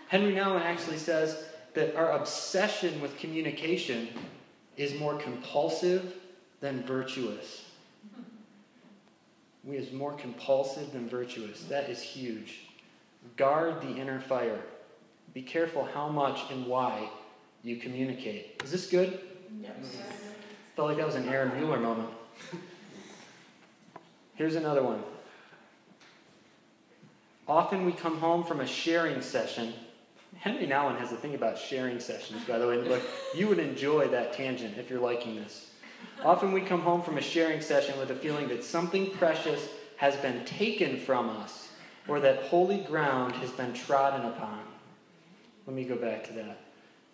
Henry 0.08 0.34
Nouwen 0.34 0.62
actually 0.62 0.98
says 0.98 1.46
that 1.74 1.96
our 1.96 2.12
obsession 2.12 3.00
with 3.02 3.18
communication 3.18 4.10
is 4.78 5.00
more 5.00 5.18
compulsive 5.18 6.16
than 6.60 6.84
virtuous. 6.84 7.66
We 9.64 9.78
is 9.78 9.92
more 9.92 10.14
compulsive 10.14 10.92
than 10.92 11.08
virtuous. 11.08 11.64
That 11.66 11.90
is 11.90 12.02
huge. 12.02 12.62
Guard 13.38 13.82
the 13.82 13.96
inner 13.96 14.20
fire. 14.20 14.60
Be 15.34 15.42
careful 15.42 15.88
how 15.94 16.10
much 16.10 16.40
and 16.52 16.66
why 16.66 17.10
you 17.64 17.78
communicate. 17.78 18.62
Is 18.64 18.72
this 18.72 18.88
good? 18.90 19.20
Yes. 19.62 20.02
Felt 20.76 20.90
like 20.90 20.98
that 20.98 21.06
was 21.06 21.16
an 21.16 21.30
Aaron 21.30 21.56
Mueller 21.58 21.80
moment. 21.80 22.10
Here's 24.36 24.56
another 24.56 24.82
one. 24.82 25.04
Often 27.48 27.86
we 27.86 27.92
come 27.92 28.18
home 28.18 28.44
from 28.44 28.62
a 28.62 28.66
sharing 28.66 29.22
session. 29.22 29.74
Henry 30.38 30.66
Nouwen 30.66 30.98
has 30.98 31.12
a 31.12 31.18
thing 31.18 31.36
about 31.36 31.58
sharing 31.58 32.00
sessions, 32.00 32.44
by 32.46 32.58
the 32.58 32.68
way. 32.68 32.78
Look, 32.78 33.04
you 33.36 33.48
would 33.48 33.60
enjoy 33.60 34.08
that 34.08 34.34
tangent 34.34 34.78
if 34.78 34.90
you're 34.90 35.02
liking 35.02 35.36
this. 35.36 35.72
Often 36.24 36.52
we 36.52 36.62
come 36.62 36.82
home 36.82 37.02
from 37.02 37.18
a 37.18 37.22
sharing 37.22 37.62
session 37.62 37.98
with 38.00 38.12
a 38.12 38.16
feeling 38.16 38.48
that 38.50 38.64
something 38.64 39.12
precious 39.12 39.68
has 39.98 40.16
been 40.18 40.46
taken 40.46 41.00
from 41.00 41.30
us 41.30 41.70
or 42.08 42.20
that 42.20 42.44
holy 42.44 42.80
ground 42.80 43.34
has 43.34 43.52
been 43.52 43.74
trodden 43.74 44.26
upon. 44.26 44.60
Let 45.66 45.76
me 45.76 45.84
go 45.84 45.96
back 45.96 46.24
to 46.28 46.34
that. 46.34 46.60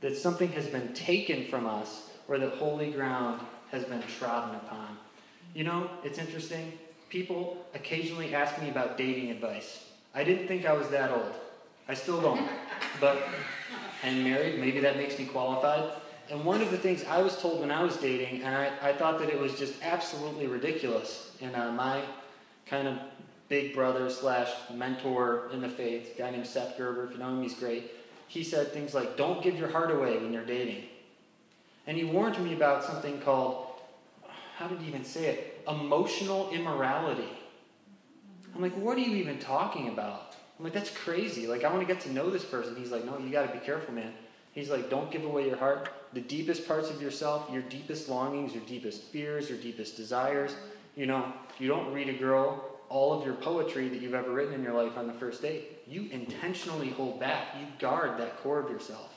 That 0.02 0.18
something 0.18 0.52
has 0.54 0.68
been 0.68 0.94
taken 0.94 1.46
from 1.48 1.66
us 1.66 2.10
or 2.28 2.38
that 2.38 2.54
holy 2.54 2.92
ground 2.92 3.42
has 3.72 3.84
been 3.86 4.04
trodden 4.20 4.56
upon. 4.56 4.98
You 5.54 5.64
know, 5.64 5.90
it's 6.04 6.18
interesting. 6.18 6.74
People 7.10 7.66
occasionally 7.74 8.36
ask 8.36 8.62
me 8.62 8.70
about 8.70 8.98
dating 8.98 9.32
advice. 9.32 9.86
I 10.14 10.24
didn't 10.24 10.48
think 10.48 10.66
I 10.66 10.74
was 10.74 10.90
that 10.90 11.12
old. 11.12 11.34
I 11.88 11.94
still 11.94 12.22
don't. 12.22 12.48
But 13.00 13.22
I'm 14.04 14.24
married. 14.24 14.60
Maybe 14.60 14.80
that 14.82 14.98
makes 14.98 15.18
me 15.18 15.26
qualified. 15.26 15.92
And 16.30 16.44
one 16.44 16.62
of 16.62 16.72
the 16.72 16.78
things 16.78 17.04
I 17.06 17.22
was 17.22 17.40
told 17.42 17.62
when 17.62 17.72
I 17.72 17.84
was 17.84 17.96
dating, 17.98 18.44
and 18.44 18.54
I, 18.54 18.72
I 18.82 18.94
thought 18.94 19.20
that 19.20 19.30
it 19.30 19.40
was 19.40 19.58
just 19.58 19.82
absolutely 19.82 20.48
ridiculous. 20.48 21.32
And 21.42 21.56
uh, 21.56 21.72
my 21.72 22.02
kind 22.66 22.88
of 22.88 23.00
big 23.48 23.74
brother 23.74 24.10
slash 24.10 24.50
mentor 24.74 25.50
in 25.54 25.62
the 25.62 25.70
faith, 25.70 26.16
guy 26.18 26.32
named 26.32 26.46
Seth 26.46 26.78
Gerber, 26.78 27.06
if 27.06 27.12
you 27.12 27.18
know 27.18 27.30
him, 27.30 27.42
he's 27.42 27.54
great. 27.54 27.92
He 28.28 28.44
said 28.44 28.74
things 28.74 28.94
like, 28.94 29.16
don't 29.16 29.42
give 29.42 29.58
your 29.58 29.70
heart 29.70 29.90
away 29.90 30.18
when 30.18 30.34
you're 30.34 30.46
dating. 30.46 30.84
And 31.86 31.96
he 31.96 32.04
warned 32.04 32.38
me 32.44 32.54
about 32.54 32.84
something 32.84 33.22
called, 33.22 33.68
how 34.58 34.68
did 34.68 34.80
he 34.80 34.88
even 34.90 35.06
say 35.06 35.28
it? 35.28 35.64
Emotional 35.68 36.50
immorality. 36.50 37.30
I'm 38.54 38.62
like, 38.62 38.76
what 38.76 38.98
are 38.98 39.02
you 39.02 39.16
even 39.16 39.40
talking 39.40 39.88
about? 39.88 40.36
I'm 40.58 40.66
like, 40.66 40.74
that's 40.74 40.90
crazy. 40.90 41.48
Like, 41.48 41.64
I 41.64 41.70
want 41.70 41.88
to 41.88 41.94
get 41.94 42.02
to 42.04 42.12
know 42.12 42.30
this 42.30 42.44
person. 42.44 42.76
He's 42.76 42.92
like, 42.92 43.06
no, 43.06 43.18
you 43.18 43.30
got 43.30 43.48
to 43.48 43.58
be 43.58 43.64
careful, 43.64 43.94
man. 43.94 44.12
He's 44.52 44.70
like, 44.70 44.90
don't 44.90 45.12
give 45.12 45.24
away 45.24 45.48
your 45.48 45.58
heart. 45.58 45.90
The 46.14 46.22
deepest 46.22 46.68
parts 46.68 46.90
of 46.90 47.02
yourself, 47.02 47.50
your 47.52 47.62
deepest 47.64 48.10
longings, 48.10 48.54
your 48.54 48.64
deepest 48.64 49.04
fears, 49.04 49.50
your 49.50 49.58
deepest 49.58 49.98
desires. 49.98 50.56
You 50.96 51.06
know, 51.06 51.32
you 51.60 51.68
don't 51.68 51.94
read 51.94 52.10
a 52.10 52.14
girl 52.14 52.64
all 52.90 53.20
of 53.20 53.26
your 53.26 53.36
poetry 53.36 53.90
that 53.90 54.02
you've 54.02 54.14
ever 54.14 54.32
written 54.32 54.54
in 54.54 54.64
your 54.64 54.74
life 54.74 54.98
on 54.98 55.08
the 55.08 55.14
first 55.14 55.42
date. 55.42 55.80
You 55.88 56.08
intentionally 56.12 56.90
hold 56.90 57.20
back, 57.20 57.56
you 57.60 57.68
guard 57.80 58.18
that 58.20 58.42
core 58.42 58.60
of 58.60 58.70
yourself. 58.70 59.14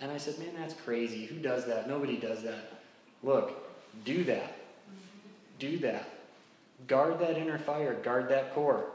And 0.00 0.10
I 0.10 0.16
said, 0.16 0.38
Man, 0.38 0.54
that's 0.56 0.74
crazy. 0.74 1.26
Who 1.26 1.36
does 1.36 1.66
that? 1.66 1.88
Nobody 1.88 2.16
does 2.16 2.42
that. 2.42 2.80
Look, 3.22 3.52
do 4.04 4.24
that. 4.24 4.56
Do 5.58 5.78
that. 5.78 6.08
Guard 6.86 7.18
that 7.18 7.36
inner 7.36 7.58
fire, 7.58 7.94
guard 8.02 8.30
that 8.30 8.54
core. 8.54 8.86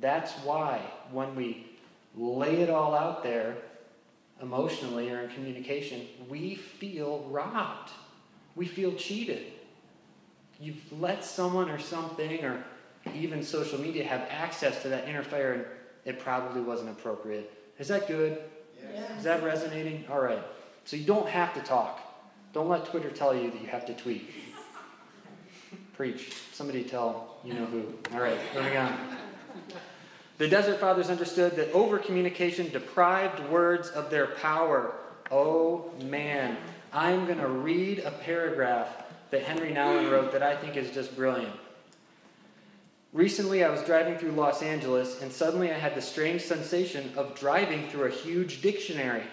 That's 0.00 0.32
why 0.44 0.80
when 1.10 1.34
we 1.34 1.66
lay 2.14 2.60
it 2.60 2.68
all 2.68 2.94
out 2.94 3.22
there 3.22 3.56
emotionally 4.42 5.10
or 5.10 5.20
in 5.20 5.30
communication, 5.30 6.06
we 6.28 6.56
feel 6.56 7.26
robbed. 7.30 7.90
We 8.54 8.66
feel 8.66 8.92
cheated. 8.94 9.46
You've 10.60 11.00
let 11.00 11.24
someone 11.24 11.70
or 11.70 11.78
something 11.78 12.44
or 12.44 12.62
even 13.14 13.42
social 13.42 13.80
media 13.80 14.04
have 14.04 14.26
access 14.28 14.82
to 14.82 14.88
that 14.90 15.08
inner 15.08 15.22
fire 15.22 15.52
and 15.52 15.64
it 16.04 16.18
probably 16.18 16.60
wasn't 16.60 16.90
appropriate. 16.90 17.50
Is 17.78 17.88
that 17.88 18.06
good? 18.06 18.42
Yes. 18.92 19.18
Is 19.18 19.24
that 19.24 19.42
resonating? 19.42 20.04
All 20.10 20.20
right. 20.20 20.42
So 20.84 20.96
you 20.96 21.04
don't 21.04 21.28
have 21.28 21.54
to 21.54 21.60
talk. 21.60 22.00
Don't 22.52 22.68
let 22.68 22.84
Twitter 22.86 23.10
tell 23.10 23.34
you 23.34 23.50
that 23.50 23.60
you 23.60 23.68
have 23.68 23.86
to 23.86 23.94
tweet. 23.94 24.30
Preach. 25.94 26.32
Somebody 26.52 26.84
tell 26.84 27.36
you 27.44 27.54
know 27.54 27.64
who. 27.66 27.94
All 28.12 28.20
right, 28.20 28.38
moving 28.54 28.76
on. 28.76 29.16
The 30.38 30.48
Desert 30.48 30.80
Fathers 30.80 31.10
understood 31.10 31.56
that 31.56 31.72
over 31.72 31.98
communication 31.98 32.70
deprived 32.70 33.40
words 33.48 33.88
of 33.90 34.10
their 34.10 34.26
power. 34.26 34.94
Oh 35.30 35.90
man. 36.04 36.56
I'm 36.92 37.24
going 37.26 37.38
to 37.38 37.48
read 37.48 38.00
a 38.00 38.10
paragraph 38.10 38.88
that 39.30 39.42
Henry 39.42 39.72
Nouwen 39.72 40.10
wrote 40.10 40.32
that 40.32 40.42
I 40.42 40.54
think 40.56 40.76
is 40.76 40.90
just 40.90 41.16
brilliant. 41.16 41.54
Recently, 43.14 43.64
I 43.64 43.70
was 43.70 43.82
driving 43.82 44.18
through 44.18 44.32
Los 44.32 44.62
Angeles, 44.62 45.20
and 45.22 45.30
suddenly 45.30 45.70
I 45.70 45.78
had 45.78 45.94
the 45.94 46.02
strange 46.02 46.42
sensation 46.42 47.12
of 47.16 47.34
driving 47.34 47.88
through 47.88 48.04
a 48.04 48.10
huge 48.10 48.62
dictionary. 48.62 49.24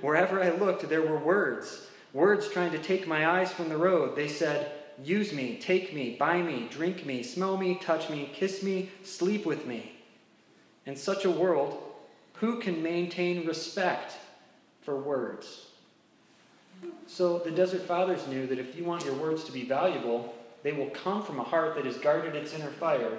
Wherever 0.00 0.42
I 0.42 0.50
looked, 0.50 0.88
there 0.88 1.02
were 1.02 1.18
words. 1.18 1.86
Words 2.14 2.48
trying 2.48 2.72
to 2.72 2.78
take 2.78 3.06
my 3.06 3.26
eyes 3.26 3.52
from 3.52 3.68
the 3.68 3.76
road. 3.76 4.16
They 4.16 4.28
said, 4.28 4.72
Use 5.02 5.32
me, 5.32 5.58
take 5.60 5.94
me, 5.94 6.16
buy 6.18 6.42
me, 6.42 6.68
drink 6.70 7.06
me, 7.06 7.22
smell 7.22 7.56
me, 7.56 7.76
touch 7.76 8.10
me, 8.10 8.30
kiss 8.32 8.62
me, 8.62 8.90
sleep 9.04 9.46
with 9.46 9.66
me. 9.66 9.92
In 10.86 10.96
such 10.96 11.24
a 11.24 11.30
world, 11.30 11.82
who 12.34 12.58
can 12.58 12.82
maintain 12.82 13.46
respect 13.46 14.14
for 14.82 14.96
words? 14.96 15.66
So 17.06 17.38
the 17.38 17.50
Desert 17.50 17.82
Fathers 17.82 18.26
knew 18.26 18.46
that 18.46 18.58
if 18.58 18.76
you 18.76 18.84
want 18.84 19.04
your 19.04 19.14
words 19.14 19.44
to 19.44 19.52
be 19.52 19.64
valuable, 19.64 20.34
they 20.62 20.72
will 20.72 20.90
come 20.90 21.22
from 21.22 21.38
a 21.38 21.44
heart 21.44 21.76
that 21.76 21.84
has 21.84 21.98
guarded 21.98 22.34
its 22.34 22.52
inner 22.52 22.70
fire, 22.70 23.18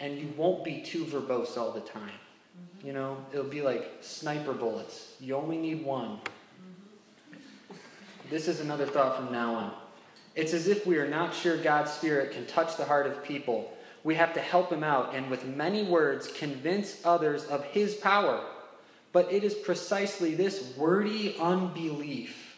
and 0.00 0.18
you 0.18 0.32
won't 0.36 0.64
be 0.64 0.80
too 0.80 1.04
verbose 1.04 1.56
all 1.56 1.72
the 1.72 1.80
time. 1.80 2.02
Mm-hmm. 2.08 2.86
You 2.86 2.92
know, 2.92 3.16
it'll 3.32 3.44
be 3.44 3.62
like 3.62 3.90
sniper 4.00 4.52
bullets. 4.52 5.14
You 5.20 5.36
only 5.36 5.58
need 5.58 5.84
one. 5.84 6.18
Mm-hmm. 7.30 7.76
This 8.30 8.48
is 8.48 8.60
another 8.60 8.86
thought 8.86 9.16
from 9.16 9.28
Nouwen. 9.28 9.72
It's 10.34 10.54
as 10.54 10.66
if 10.66 10.86
we 10.86 10.96
are 10.96 11.08
not 11.08 11.34
sure 11.34 11.56
God's 11.56 11.90
Spirit 11.90 12.32
can 12.32 12.46
touch 12.46 12.76
the 12.76 12.84
heart 12.84 13.06
of 13.06 13.22
people. 13.24 13.72
We 14.02 14.14
have 14.14 14.34
to 14.34 14.40
help 14.40 14.72
Him 14.72 14.82
out 14.82 15.14
and 15.14 15.30
with 15.30 15.46
many 15.46 15.84
words 15.84 16.26
convince 16.26 17.00
others 17.04 17.44
of 17.44 17.64
His 17.64 17.94
power. 17.94 18.44
But 19.12 19.30
it 19.30 19.44
is 19.44 19.54
precisely 19.54 20.34
this 20.34 20.74
wordy 20.76 21.36
unbelief 21.38 22.56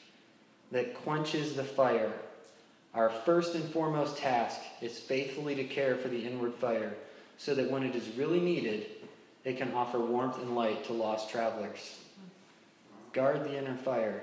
that 0.71 0.95
quenches 0.95 1.55
the 1.55 1.65
fire. 1.65 2.13
Our 2.95 3.11
first 3.11 3.57
and 3.57 3.65
foremost 3.65 4.19
task 4.19 4.61
is 4.81 4.99
faithfully 4.99 5.57
to 5.57 5.65
care 5.65 5.97
for 5.97 6.09
the 6.09 6.25
inward 6.25 6.55
fire 6.55 6.95
so 7.39 7.55
that 7.57 7.71
when 7.71 7.83
it 7.83 7.97
is 7.97 8.09
really 8.17 8.41
needed, 8.41 8.87
it 9.45 9.59
can 9.59 9.73
offer 9.73 9.99
warmth 9.99 10.39
and 10.39 10.55
light 10.55 10.85
to 10.85 10.93
lost 10.93 11.29
travelers. 11.29 11.99
Guard 13.13 13.45
the 13.45 13.59
inner 13.59 13.77
fire. 13.77 14.23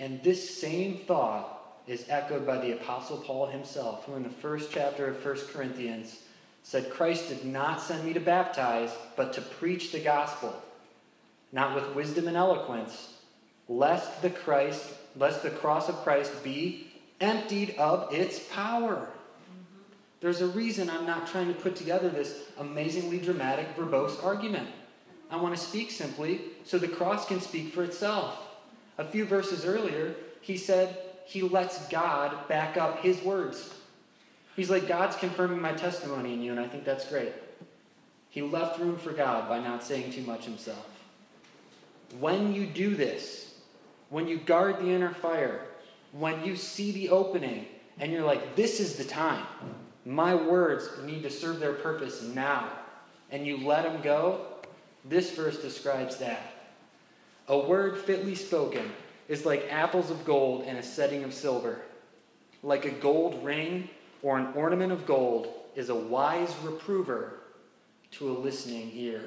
And 0.00 0.22
this 0.22 0.58
same 0.60 0.98
thought 0.98 1.61
is 1.86 2.06
echoed 2.08 2.46
by 2.46 2.58
the 2.58 2.72
Apostle 2.72 3.18
Paul 3.18 3.46
himself, 3.46 4.04
who 4.04 4.14
in 4.14 4.22
the 4.22 4.28
first 4.28 4.70
chapter 4.72 5.06
of 5.06 5.24
1 5.24 5.36
Corinthians 5.52 6.22
said, 6.62 6.90
Christ 6.90 7.28
did 7.28 7.44
not 7.44 7.82
send 7.82 8.04
me 8.04 8.12
to 8.12 8.20
baptize, 8.20 8.92
but 9.16 9.32
to 9.32 9.40
preach 9.40 9.90
the 9.90 9.98
gospel, 9.98 10.54
not 11.50 11.74
with 11.74 11.94
wisdom 11.94 12.28
and 12.28 12.36
eloquence, 12.36 13.14
lest 13.68 14.22
the 14.22 14.30
Christ, 14.30 14.86
lest 15.16 15.42
the 15.42 15.50
cross 15.50 15.88
of 15.88 15.96
Christ 15.96 16.44
be 16.44 16.86
emptied 17.20 17.74
of 17.78 18.12
its 18.12 18.38
power. 18.38 19.08
There's 20.20 20.40
a 20.40 20.46
reason 20.46 20.88
I'm 20.88 21.06
not 21.06 21.26
trying 21.26 21.48
to 21.48 21.60
put 21.60 21.74
together 21.74 22.08
this 22.08 22.44
amazingly 22.58 23.18
dramatic, 23.18 23.74
verbose 23.76 24.22
argument. 24.22 24.68
I 25.30 25.36
want 25.36 25.56
to 25.56 25.60
speak 25.60 25.90
simply 25.90 26.42
so 26.64 26.78
the 26.78 26.86
cross 26.86 27.26
can 27.26 27.40
speak 27.40 27.72
for 27.72 27.82
itself. 27.82 28.38
A 28.98 29.04
few 29.04 29.24
verses 29.24 29.64
earlier, 29.64 30.14
he 30.40 30.56
said, 30.56 30.96
he 31.24 31.42
lets 31.42 31.88
God 31.88 32.48
back 32.48 32.76
up 32.76 33.00
his 33.00 33.22
words. 33.22 33.74
He's 34.56 34.70
like, 34.70 34.86
God's 34.86 35.16
confirming 35.16 35.60
my 35.60 35.72
testimony 35.72 36.34
in 36.34 36.42
you, 36.42 36.50
and 36.50 36.60
I 36.60 36.68
think 36.68 36.84
that's 36.84 37.08
great. 37.08 37.32
He 38.28 38.42
left 38.42 38.80
room 38.80 38.98
for 38.98 39.12
God 39.12 39.48
by 39.48 39.58
not 39.58 39.82
saying 39.82 40.12
too 40.12 40.22
much 40.22 40.44
himself. 40.44 40.86
When 42.18 42.54
you 42.54 42.66
do 42.66 42.94
this, 42.94 43.54
when 44.10 44.28
you 44.28 44.38
guard 44.38 44.78
the 44.78 44.90
inner 44.90 45.14
fire, 45.14 45.62
when 46.12 46.44
you 46.44 46.56
see 46.56 46.92
the 46.92 47.08
opening, 47.08 47.66
and 47.98 48.12
you're 48.12 48.24
like, 48.24 48.56
this 48.56 48.80
is 48.80 48.96
the 48.96 49.04
time, 49.04 49.46
my 50.04 50.34
words 50.34 50.88
need 51.04 51.22
to 51.22 51.30
serve 51.30 51.60
their 51.60 51.72
purpose 51.72 52.22
now, 52.22 52.68
and 53.30 53.46
you 53.46 53.56
let 53.58 53.84
them 53.84 54.02
go, 54.02 54.46
this 55.04 55.30
verse 55.32 55.60
describes 55.60 56.18
that. 56.18 56.54
A 57.48 57.58
word 57.58 57.98
fitly 57.98 58.34
spoken 58.34 58.92
is 59.32 59.46
like 59.46 59.66
apples 59.70 60.10
of 60.10 60.26
gold 60.26 60.62
in 60.66 60.76
a 60.76 60.82
setting 60.82 61.24
of 61.24 61.32
silver. 61.32 61.80
Like 62.62 62.84
a 62.84 62.90
gold 62.90 63.42
ring 63.42 63.88
or 64.22 64.38
an 64.38 64.48
ornament 64.54 64.92
of 64.92 65.06
gold 65.06 65.48
is 65.74 65.88
a 65.88 65.94
wise 65.94 66.54
reprover 66.62 67.40
to 68.10 68.30
a 68.30 68.36
listening 68.36 68.90
ear. 68.94 69.22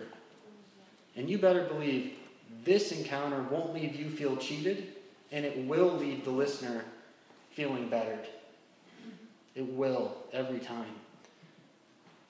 And 1.16 1.28
you 1.28 1.40
better 1.40 1.64
believe 1.64 2.14
this 2.64 2.92
encounter 2.92 3.42
won't 3.50 3.74
leave 3.74 3.96
you 3.96 4.12
feel 4.12 4.38
cheated, 4.38 4.94
and 5.32 5.44
it 5.44 5.66
will 5.66 5.98
leave 5.98 6.24
the 6.24 6.30
listener 6.30 6.86
feeling 7.54 7.90
bettered. 7.90 8.28
It 9.56 9.66
will, 9.66 10.16
every 10.32 10.60
time. 10.60 10.94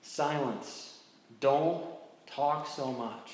Silence. 0.02 1.00
Don't 1.42 1.84
talk 2.26 2.68
so 2.68 2.94
much. 2.94 3.34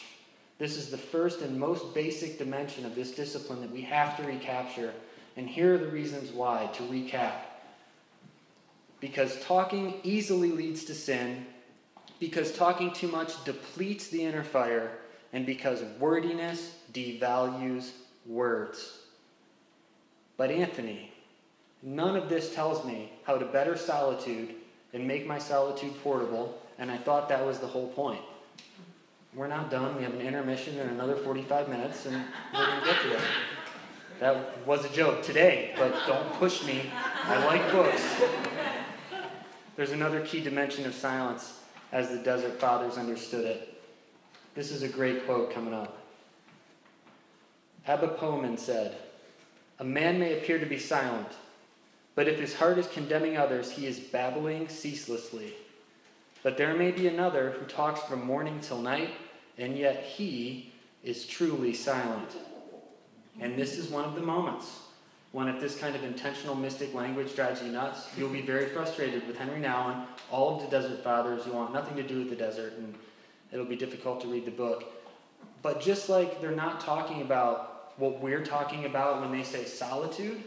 This 0.62 0.78
is 0.78 0.92
the 0.92 0.98
first 1.00 1.42
and 1.42 1.60
most 1.60 1.96
basic 1.96 2.38
dimension 2.38 2.86
of 2.86 2.94
this 2.94 3.10
discipline 3.10 3.62
that 3.62 3.72
we 3.72 3.82
have 3.82 4.16
to 4.18 4.24
recapture. 4.24 4.94
And 5.36 5.50
here 5.50 5.74
are 5.74 5.78
the 5.80 5.88
reasons 5.88 6.30
why 6.30 6.70
to 6.76 6.84
recap. 6.84 7.34
Because 9.00 9.42
talking 9.42 9.96
easily 10.04 10.52
leads 10.52 10.84
to 10.84 10.94
sin, 10.94 11.48
because 12.20 12.52
talking 12.52 12.94
too 12.94 13.08
much 13.08 13.44
depletes 13.44 14.10
the 14.10 14.24
inner 14.24 14.44
fire, 14.44 14.92
and 15.34 15.48
because 15.48 15.82
wordiness 16.00 16.76
devalues 16.94 17.94
words. 18.28 19.00
But, 20.38 20.52
Anthony, 20.52 21.12
none 21.82 22.16
of 22.16 22.30
this 22.30 22.54
tells 22.54 22.86
me 22.86 23.14
how 23.24 23.40
to 23.40 23.46
better 23.46 23.76
solitude 23.76 24.54
and 24.94 25.08
make 25.08 25.26
my 25.26 25.40
solitude 25.40 26.00
portable, 26.04 26.62
and 26.78 26.92
I 26.92 26.98
thought 26.98 27.30
that 27.30 27.44
was 27.44 27.58
the 27.58 27.66
whole 27.66 27.88
point. 27.88 28.22
We're 29.34 29.48
not 29.48 29.72
done. 29.72 29.96
We 29.96 30.04
have 30.04 30.14
an 30.14 30.22
intermission 30.22 30.78
in 30.78 30.90
another 30.90 31.16
45 31.16 31.70
minutes, 31.70 32.06
and 32.06 32.26
we're 32.54 32.66
going 32.66 32.80
to 32.82 32.86
get 32.86 33.02
to 33.02 33.10
that. 33.10 33.24
That 34.20 34.68
was 34.68 34.84
a 34.84 34.90
joke 34.90 35.24
today, 35.24 35.74
but 35.78 35.94
don't 36.06 36.34
push 36.34 36.66
me. 36.66 36.92
I 36.94 37.46
like 37.46 37.72
books. 37.72 38.22
There's 39.78 39.92
another 39.92 40.20
key 40.26 40.42
dimension 40.42 40.86
of 40.86 40.94
silence 40.94 41.60
as 41.94 42.10
the 42.10 42.18
Desert 42.18 42.60
Fathers 42.60 42.98
understood 42.98 43.46
it. 43.46 43.82
This 44.54 44.70
is 44.70 44.84
a 44.84 44.90
great 44.90 45.26
quote 45.26 45.54
coming 45.54 45.74
up. 45.74 45.98
Abba 47.88 48.10
Poemen 48.10 48.58
said, 48.58 48.98
A 49.80 49.84
man 49.84 50.20
may 50.20 50.38
appear 50.38 50.60
to 50.60 50.66
be 50.66 50.78
silent, 50.78 51.30
but 52.16 52.28
if 52.28 52.38
his 52.38 52.56
heart 52.56 52.78
is 52.78 52.88
condemning 52.88 53.38
others, 53.38 53.72
he 53.72 53.88
is 53.88 53.98
babbling 53.98 54.68
ceaselessly. 54.68 55.54
But 56.44 56.58
there 56.58 56.74
may 56.74 56.92
be 56.92 57.08
another 57.08 57.52
who 57.52 57.66
talks 57.66 58.02
from 58.02 58.26
morning 58.26 58.60
till 58.62 58.82
night, 58.82 59.12
and 59.58 59.78
yet 59.78 60.04
he 60.04 60.74
is 61.04 61.26
truly 61.26 61.74
silent. 61.74 62.30
And 63.40 63.58
this 63.58 63.78
is 63.78 63.90
one 63.90 64.06
of 64.06 64.16
the 64.16 64.22
moments 64.22 64.80
when, 65.32 65.48
if 65.48 65.62
this 65.62 65.78
kind 65.78 65.96
of 65.96 66.04
intentional 66.04 66.56
mystic 66.56 66.94
language 66.94 67.36
drives 67.36 67.62
you 67.62 67.72
nuts, 67.72 68.10
you'll 68.18 68.30
be 68.30 68.42
very 68.42 68.68
frustrated 68.68 69.26
with 69.28 69.38
Henry 69.38 69.62
Nouwen, 69.62 70.06
all 70.30 70.56
of 70.56 70.62
the 70.62 70.68
Desert 70.68 71.04
Fathers. 71.04 71.46
You 71.46 71.54
want 71.54 71.74
nothing 71.74 71.96
to 71.96 72.04
do 72.04 72.20
with 72.20 72.30
the 72.30 72.36
desert, 72.36 72.74
and 72.78 72.94
it'll 73.52 73.66
be 73.66 73.78
difficult 73.78 74.20
to 74.22 74.28
read 74.28 74.46
the 74.46 74.52
book. 74.52 74.92
But 75.62 75.80
just 75.80 76.10
like 76.10 76.42
they're 76.42 76.52
not 76.52 76.82
talking 76.82 77.22
about 77.22 77.94
what 77.98 78.20
we're 78.20 78.44
talking 78.44 78.86
about 78.86 79.22
when 79.22 79.32
they 79.32 79.44
say 79.44 79.64
solitude, 79.64 80.44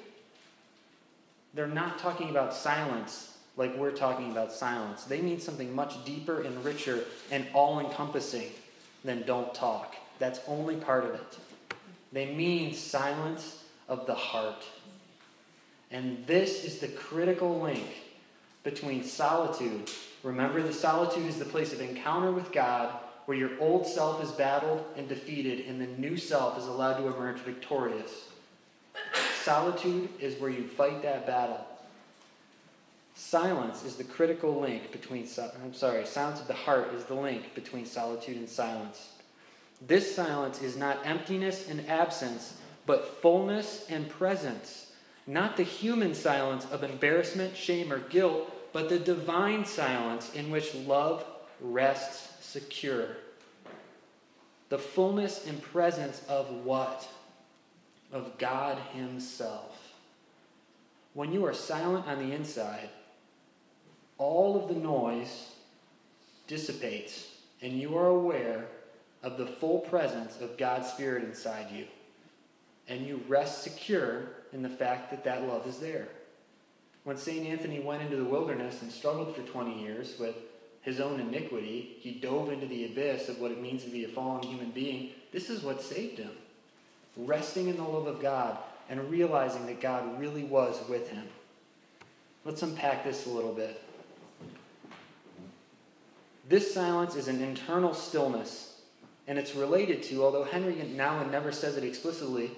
they're 1.55 1.67
not 1.67 1.99
talking 1.99 2.31
about 2.31 2.53
silence 2.53 3.34
like 3.57 3.77
we're 3.77 3.93
talking 3.93 4.31
about 4.31 4.53
silence. 4.53 5.05
They 5.05 5.21
mean 5.21 5.41
something 5.41 5.75
much 5.75 6.05
deeper 6.05 6.43
and 6.43 6.65
richer 6.65 7.05
and 7.31 7.47
all 7.55 7.81
encompassing 7.81 8.51
than 9.05 9.23
don't 9.23 9.55
talk. 9.55 9.95
That's 10.19 10.41
only 10.47 10.77
part 10.77 11.05
of 11.05 11.15
it. 11.15 11.39
They 12.13 12.35
mean 12.35 12.75
silence 12.75 13.65
of 13.89 14.07
the 14.07 14.15
heart. 14.15 14.65
And 15.91 16.27
this 16.27 16.65
is 16.65 16.79
the 16.79 16.89
critical 16.89 17.61
link 17.61 17.87
between 18.63 19.05
solitude. 19.05 19.91
Remember, 20.23 20.63
the 20.63 20.73
solitude 20.73 21.27
is 21.27 21.39
the 21.39 21.45
place 21.45 21.73
of 21.73 21.81
encounter 21.81 22.33
with 22.33 22.51
God 22.51 22.95
where 23.27 23.37
your 23.37 23.51
old 23.61 23.87
self 23.87 24.23
is 24.23 24.31
battled 24.33 24.85
and 24.97 25.09
defeated, 25.09 25.67
and 25.67 25.81
the 25.81 25.87
new 25.99 26.17
self 26.17 26.59
is 26.59 26.67
allowed 26.67 26.99
to 26.99 27.07
emerge 27.07 27.39
victorious. 27.39 28.29
Solitude 29.43 30.09
is 30.21 30.39
where 30.41 30.51
you 30.51 30.67
fight 30.67 31.03
that 31.03 31.27
battle. 31.27 31.67
Silence 33.15 33.85
is 33.85 33.95
the 33.95 34.05
critical 34.05 34.61
link 34.61 34.91
between, 34.91 35.29
I'm 35.63 35.73
sorry, 35.73 36.05
silence 36.05 36.41
of 36.41 36.49
the 36.49 36.55
heart 36.55 36.93
is 36.95 37.05
the 37.05 37.15
link 37.15 37.55
between 37.55 37.87
solitude 37.87 38.37
and 38.37 38.49
silence. 38.49 39.11
This 39.81 40.15
silence 40.15 40.61
is 40.61 40.77
not 40.77 41.07
emptiness 41.07 41.69
and 41.69 41.89
absence, 41.89 42.55
but 42.87 43.23
fullness 43.23 43.87
and 43.89 44.09
presence. 44.09 44.93
Not 45.27 45.57
the 45.57 45.63
human 45.63 46.15
silence 46.15 46.67
of 46.71 46.83
embarrassment, 46.83 47.57
shame, 47.57 47.93
or 47.93 48.01
guilt, 48.01 48.51
but 48.73 48.89
the 48.89 48.99
divine 48.99 49.65
silence 49.65 50.35
in 50.35 50.51
which 50.51 50.75
love 50.75 51.25
rests 51.61 52.45
secure. 52.45 53.17
The 54.71 54.79
fullness 54.79 55.47
and 55.47 55.63
presence 55.63 56.21
of 56.29 56.51
what? 56.51 57.09
Of 58.13 58.39
God 58.39 58.79
Himself. 58.93 59.95
When 61.15 61.33
you 61.33 61.47
are 61.47 61.55
silent 61.55 62.09
on 62.09 62.19
the 62.19 62.35
inside, 62.35 62.91
all 64.19 64.61
of 64.61 64.69
the 64.69 64.81
noise 64.81 65.51
dissipates, 66.47 67.29
and 67.63 67.73
you 67.73 67.97
are 67.97 68.09
aware 68.09 68.67
of 69.23 69.39
the 69.39 69.47
full 69.47 69.81
presence 69.81 70.41
of 70.41 70.59
God's 70.59 70.89
Spirit 70.89 71.25
inside 71.25 71.67
you. 71.73 71.87
And 72.89 73.07
you 73.07 73.23
rest 73.27 73.63
secure 73.63 74.29
in 74.53 74.63
the 74.63 74.69
fact 74.69 75.11
that 75.11 75.25
that 75.25 75.49
love 75.49 75.67
is 75.67 75.79
there. 75.79 76.09
When 77.05 77.17
St. 77.17 77.47
Anthony 77.47 77.81
went 77.81 78.03
into 78.03 78.17
the 78.17 78.25
wilderness 78.25 78.83
and 78.83 78.93
struggled 78.93 79.35
for 79.35 79.43
20 79.43 79.83
years 79.83 80.19
with 80.19 80.37
his 80.83 81.01
own 81.01 81.21
iniquity, 81.21 81.97
he 82.01 82.13
dove 82.13 82.51
into 82.53 82.67
the 82.67 82.87
abyss 82.87 83.29
of 83.29 83.41
what 83.41 83.51
it 83.51 83.61
means 83.61 83.85
to 83.85 83.91
be 83.91 84.05
a 84.05 84.09
fallen 84.09 84.43
human 84.43 84.71
being. 84.71 85.11
This 85.33 85.49
is 85.49 85.63
what 85.63 85.83
saved 85.83 86.19
him. 86.19 86.31
Resting 87.17 87.69
in 87.69 87.77
the 87.77 87.83
love 87.83 88.07
of 88.07 88.21
God 88.21 88.59
and 88.91 89.11
realizing 89.11 89.67
that 89.67 89.81
God 89.81 90.21
really 90.21 90.45
was 90.45 90.77
with 90.89 91.09
him. 91.09 91.25
Let's 92.45 92.63
unpack 92.63 93.05
this 93.05 93.27
a 93.27 93.31
little 93.31 93.55
bit. 93.55 93.83
This 96.49 96.75
silence 96.75 97.17
is 97.17 97.29
an 97.29 97.43
internal 97.43 97.95
stillness, 97.95 98.81
and 99.27 99.39
it's 99.39 99.55
related 99.55 100.03
to, 100.05 100.23
although 100.23 100.45
Henry 100.45 100.75
Nouwen 100.75 101.31
never 101.31 101.53
says 101.53 101.77
it 101.77 101.85
explicitly, 101.85 102.51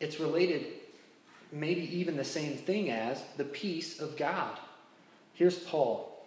it's 0.00 0.18
related, 0.18 0.66
maybe 1.52 1.82
even 1.96 2.16
the 2.16 2.24
same 2.24 2.56
thing 2.56 2.90
as, 2.90 3.22
the 3.36 3.44
peace 3.44 4.00
of 4.00 4.16
God. 4.16 4.58
Here's 5.34 5.58
Paul. 5.58 6.26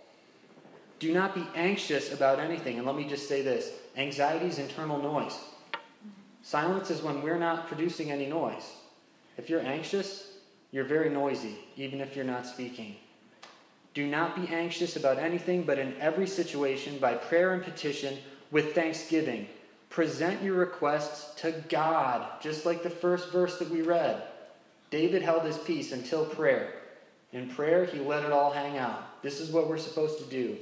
Do 0.99 1.13
not 1.13 1.35
be 1.35 1.45
anxious 1.55 2.13
about 2.13 2.39
anything. 2.39 2.77
And 2.77 2.85
let 2.85 2.95
me 2.95 3.05
just 3.05 3.27
say 3.27 3.41
this 3.41 3.71
anxiety 3.97 4.45
is 4.45 4.59
internal 4.59 4.97
noise. 4.99 5.37
Silence 6.43 6.89
is 6.89 7.01
when 7.01 7.21
we're 7.21 7.39
not 7.39 7.67
producing 7.67 8.11
any 8.11 8.27
noise. 8.27 8.71
If 9.37 9.49
you're 9.49 9.61
anxious, 9.61 10.31
you're 10.71 10.85
very 10.85 11.09
noisy, 11.09 11.57
even 11.75 12.01
if 12.01 12.15
you're 12.15 12.23
not 12.23 12.45
speaking. 12.45 12.95
Do 13.93 14.07
not 14.07 14.35
be 14.35 14.47
anxious 14.53 14.95
about 14.95 15.19
anything, 15.19 15.63
but 15.63 15.79
in 15.79 15.95
every 15.99 16.27
situation, 16.27 16.97
by 16.97 17.15
prayer 17.15 17.53
and 17.53 17.63
petition, 17.63 18.17
with 18.51 18.73
thanksgiving, 18.73 19.47
present 19.89 20.41
your 20.41 20.55
requests 20.55 21.35
to 21.41 21.63
God, 21.69 22.25
just 22.41 22.65
like 22.65 22.83
the 22.83 22.89
first 22.89 23.31
verse 23.31 23.57
that 23.59 23.69
we 23.69 23.81
read. 23.81 24.23
David 24.89 25.21
held 25.21 25.43
his 25.43 25.57
peace 25.57 25.91
until 25.91 26.25
prayer. 26.25 26.73
In 27.33 27.49
prayer, 27.49 27.85
he 27.85 27.99
let 27.99 28.25
it 28.25 28.31
all 28.31 28.51
hang 28.51 28.77
out. 28.77 29.21
This 29.21 29.39
is 29.39 29.51
what 29.51 29.67
we're 29.69 29.77
supposed 29.77 30.19
to 30.19 30.25
do 30.25 30.57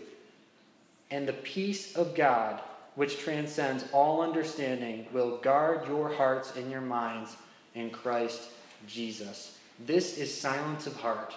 and 1.11 1.27
the 1.27 1.33
peace 1.33 1.95
of 1.95 2.15
God, 2.15 2.61
which 2.95 3.19
transcends 3.19 3.85
all 3.91 4.21
understanding, 4.21 5.07
will 5.11 5.37
guard 5.37 5.87
your 5.87 6.13
hearts 6.13 6.55
and 6.55 6.69
your 6.69 6.81
minds 6.81 7.35
in 7.75 7.89
Christ 7.89 8.49
Jesus. 8.87 9.57
This 9.85 10.17
is 10.17 10.33
silence 10.33 10.85
of 10.87 10.95
heart. 10.95 11.33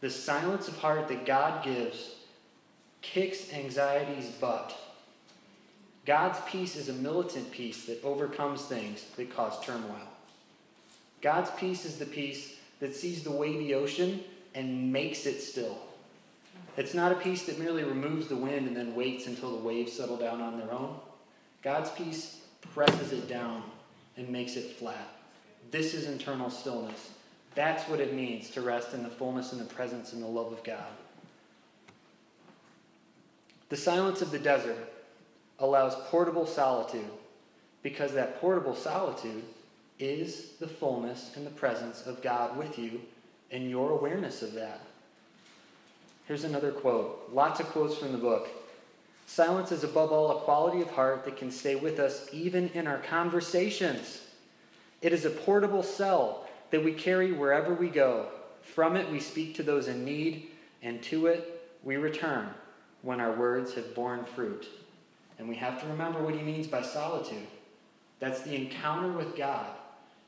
The 0.00 0.10
silence 0.10 0.68
of 0.68 0.78
heart 0.78 1.08
that 1.08 1.26
God 1.26 1.64
gives 1.64 2.16
kicks 3.02 3.52
anxiety's 3.52 4.28
butt. 4.30 4.76
God's 6.04 6.38
peace 6.46 6.76
is 6.76 6.88
a 6.88 6.92
militant 6.92 7.50
peace 7.50 7.86
that 7.86 8.04
overcomes 8.04 8.62
things 8.62 9.04
that 9.16 9.34
cause 9.34 9.64
turmoil. 9.64 10.08
God's 11.20 11.50
peace 11.58 11.84
is 11.84 11.98
the 11.98 12.06
peace 12.06 12.56
that 12.80 12.94
sees 12.94 13.24
the 13.24 13.30
wavy 13.30 13.74
ocean 13.74 14.22
and 14.54 14.92
makes 14.92 15.26
it 15.26 15.40
still. 15.40 15.78
It's 16.76 16.94
not 16.94 17.12
a 17.12 17.16
peace 17.16 17.46
that 17.46 17.58
merely 17.58 17.84
removes 17.84 18.28
the 18.28 18.36
wind 18.36 18.66
and 18.66 18.76
then 18.76 18.94
waits 18.94 19.26
until 19.26 19.56
the 19.56 19.64
waves 19.64 19.92
settle 19.92 20.16
down 20.16 20.40
on 20.40 20.58
their 20.58 20.72
own. 20.72 20.96
God's 21.62 21.90
peace 21.90 22.40
presses 22.74 23.12
it 23.12 23.28
down 23.28 23.62
and 24.16 24.28
makes 24.28 24.56
it 24.56 24.76
flat. 24.76 25.08
This 25.70 25.94
is 25.94 26.06
internal 26.06 26.50
stillness. 26.50 27.10
That's 27.56 27.88
what 27.88 28.00
it 28.00 28.14
means 28.14 28.50
to 28.50 28.60
rest 28.60 28.92
in 28.92 29.02
the 29.02 29.08
fullness 29.08 29.52
and 29.52 29.60
the 29.60 29.74
presence 29.74 30.12
and 30.12 30.22
the 30.22 30.26
love 30.26 30.52
of 30.52 30.62
God. 30.62 30.92
The 33.70 33.76
silence 33.76 34.20
of 34.22 34.30
the 34.30 34.38
desert 34.38 34.92
allows 35.58 35.94
portable 36.10 36.46
solitude 36.46 37.10
because 37.82 38.12
that 38.12 38.40
portable 38.40 38.76
solitude 38.76 39.42
is 39.98 40.50
the 40.60 40.68
fullness 40.68 41.32
and 41.34 41.46
the 41.46 41.50
presence 41.50 42.06
of 42.06 42.22
God 42.22 42.58
with 42.58 42.78
you 42.78 43.00
and 43.50 43.70
your 43.70 43.92
awareness 43.92 44.42
of 44.42 44.52
that. 44.52 44.82
Here's 46.28 46.44
another 46.44 46.72
quote. 46.72 47.30
Lots 47.32 47.58
of 47.60 47.66
quotes 47.68 47.96
from 47.96 48.12
the 48.12 48.18
book. 48.18 48.48
Silence 49.26 49.72
is 49.72 49.82
above 49.82 50.12
all 50.12 50.36
a 50.36 50.40
quality 50.40 50.82
of 50.82 50.90
heart 50.90 51.24
that 51.24 51.38
can 51.38 51.50
stay 51.50 51.74
with 51.74 51.98
us 51.98 52.28
even 52.32 52.68
in 52.74 52.86
our 52.86 52.98
conversations. 52.98 54.20
It 55.00 55.14
is 55.14 55.24
a 55.24 55.30
portable 55.30 55.82
cell 55.82 56.45
that 56.70 56.84
we 56.84 56.92
carry 56.92 57.32
wherever 57.32 57.74
we 57.74 57.88
go. 57.88 58.28
From 58.62 58.96
it, 58.96 59.10
we 59.10 59.20
speak 59.20 59.54
to 59.56 59.62
those 59.62 59.88
in 59.88 60.04
need, 60.04 60.48
and 60.82 61.02
to 61.04 61.26
it, 61.26 61.76
we 61.82 61.96
return 61.96 62.48
when 63.02 63.20
our 63.20 63.32
words 63.32 63.74
have 63.74 63.94
borne 63.94 64.24
fruit. 64.24 64.68
And 65.38 65.48
we 65.48 65.54
have 65.56 65.80
to 65.80 65.86
remember 65.86 66.22
what 66.22 66.34
he 66.34 66.42
means 66.42 66.66
by 66.66 66.82
solitude. 66.82 67.46
That's 68.18 68.40
the 68.42 68.54
encounter 68.54 69.12
with 69.12 69.36
God. 69.36 69.66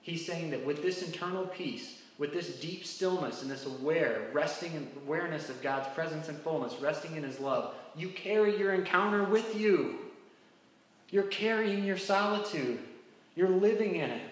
He's 0.02 0.24
saying 0.24 0.50
that 0.50 0.64
with 0.64 0.82
this 0.82 1.02
internal 1.02 1.46
peace, 1.46 2.00
with 2.18 2.32
this 2.32 2.58
deep 2.60 2.84
stillness 2.84 3.42
and 3.42 3.50
this 3.50 3.66
aware, 3.66 4.28
resting 4.32 4.74
in 4.74 4.88
awareness 5.04 5.48
of 5.48 5.62
God's 5.62 5.88
presence 5.94 6.28
and 6.28 6.38
fullness, 6.38 6.80
resting 6.80 7.16
in 7.16 7.22
His 7.22 7.40
love, 7.40 7.74
you 7.96 8.08
carry 8.08 8.58
your 8.58 8.74
encounter 8.74 9.24
with 9.24 9.56
you. 9.56 9.98
You're 11.10 11.24
carrying 11.24 11.84
your 11.84 11.96
solitude. 11.96 12.78
You're 13.34 13.48
living 13.48 13.96
in 13.96 14.10
it. 14.10 14.22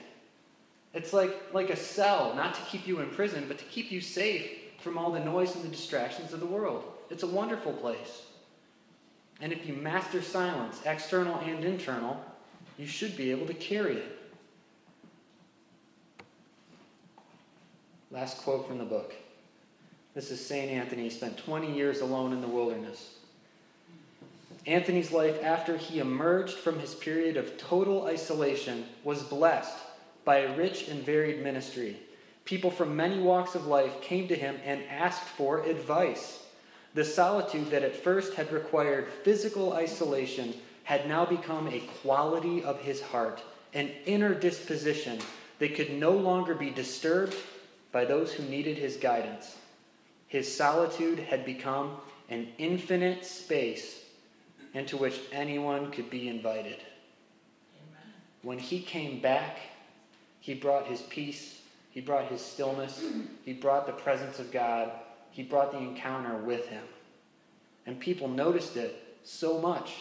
It's 0.97 1.13
like, 1.13 1.53
like 1.53 1.69
a 1.69 1.77
cell, 1.77 2.33
not 2.35 2.55
to 2.55 2.61
keep 2.63 2.89
you 2.89 3.01
in 3.01 3.11
prison, 3.11 3.45
but 3.47 3.59
to 3.59 3.65
keep 3.67 3.93
you 3.93 4.01
safe 4.01 4.51
from 4.79 4.97
all 4.97 5.13
the 5.13 5.21
noise 5.21 5.55
and 5.55 5.63
the 5.63 5.69
distractions 5.69 6.33
of 6.33 6.41
the 6.41 6.47
world. 6.47 6.85
It's 7.11 7.23
a 7.23 7.27
wonderful 7.27 7.75
place. 7.75 8.23
And 9.43 9.53
if 9.53 9.67
you 9.67 9.75
master 9.75 10.23
silence, 10.23 10.81
external 10.87 11.39
and 11.41 11.63
internal, 11.63 12.25
you 12.79 12.87
should 12.87 13.15
be 13.15 13.31
able 13.31 13.47
to 13.47 13.53
carry 13.53 13.97
it. 13.97 14.19
Last 18.11 18.39
quote 18.39 18.67
from 18.67 18.79
the 18.79 18.85
book. 18.85 19.13
This 20.15 20.31
is 20.31 20.45
St. 20.45 20.71
Anthony. 20.71 21.03
He 21.03 21.11
spent 21.11 21.37
20 21.37 21.75
years 21.75 22.01
alone 22.01 22.33
in 22.33 22.41
the 22.41 22.49
wilderness. 22.49 23.17
Anthony's 24.67 25.13
life 25.13 25.45
after 25.45 25.77
he 25.77 25.99
emerged 25.99 26.55
from 26.55 26.79
his 26.79 26.95
period 26.95 27.37
of 27.37 27.59
total 27.59 28.07
isolation 28.07 28.87
was 29.05 29.23
blessed 29.23 29.77
by 30.27 30.39
a 30.39 30.57
rich 30.57 30.89
and 30.89 31.03
varied 31.03 31.43
ministry. 31.43 31.97
People 32.45 32.71
from 32.71 32.95
many 32.95 33.19
walks 33.19 33.55
of 33.55 33.67
life 33.67 34.03
came 34.03 34.29
to 34.29 34.35
him 34.35 34.59
and 34.65 34.83
asked 34.91 35.23
for 35.23 35.63
advice. 35.63 36.43
The 36.95 37.05
solitude 37.05 37.71
that 37.71 37.85
at 37.85 37.97
first 37.97 38.35
had 38.35 38.53
required 38.53 39.09
physical 39.23 39.73
isolation 39.73 40.53
had 40.83 41.09
now 41.09 41.25
become 41.25 41.69
a 41.69 41.81
quality 42.03 42.63
of 42.63 42.81
his 42.81 43.01
heart, 43.01 43.41
an 43.73 43.91
inner 44.05 44.35
disposition 44.35 45.21
that 45.61 45.75
could 45.75 45.93
no 45.93 46.11
longer 46.11 46.55
be 46.55 46.71
disturbed 46.71 47.37
by 47.93 48.05
those 48.05 48.33
who 48.33 48.43
needed 48.45 48.77
his 48.77 48.97
guidance. 48.97 49.57
His 50.27 50.53
solitude 50.55 51.21
had 51.21 51.45
become 51.45 51.99
an 52.29 52.49
infinite 52.59 53.25
space 53.25 54.03
into 54.75 54.97
which 54.97 55.21
anyone 55.33 55.93
could 55.93 56.11
be 56.11 56.29
invited. 56.29 56.79
Amen. 57.79 58.13
When 58.43 58.59
he 58.59 58.81
came 58.81 59.21
back, 59.21 59.59
He 60.47 60.55
brought 60.55 60.87
his 60.87 61.03
peace, 61.03 61.61
he 61.91 62.01
brought 62.01 62.29
his 62.29 62.41
stillness, 62.41 63.03
he 63.45 63.53
brought 63.53 63.85
the 63.85 63.93
presence 63.93 64.39
of 64.39 64.53
God, 64.53 64.93
he 65.33 65.43
brought 65.43 65.73
the 65.73 65.79
encounter 65.79 66.37
with 66.37 66.69
him. 66.69 66.85
And 67.85 67.99
people 67.99 68.29
noticed 68.29 68.77
it 68.77 69.19
so 69.25 69.59
much 69.59 69.95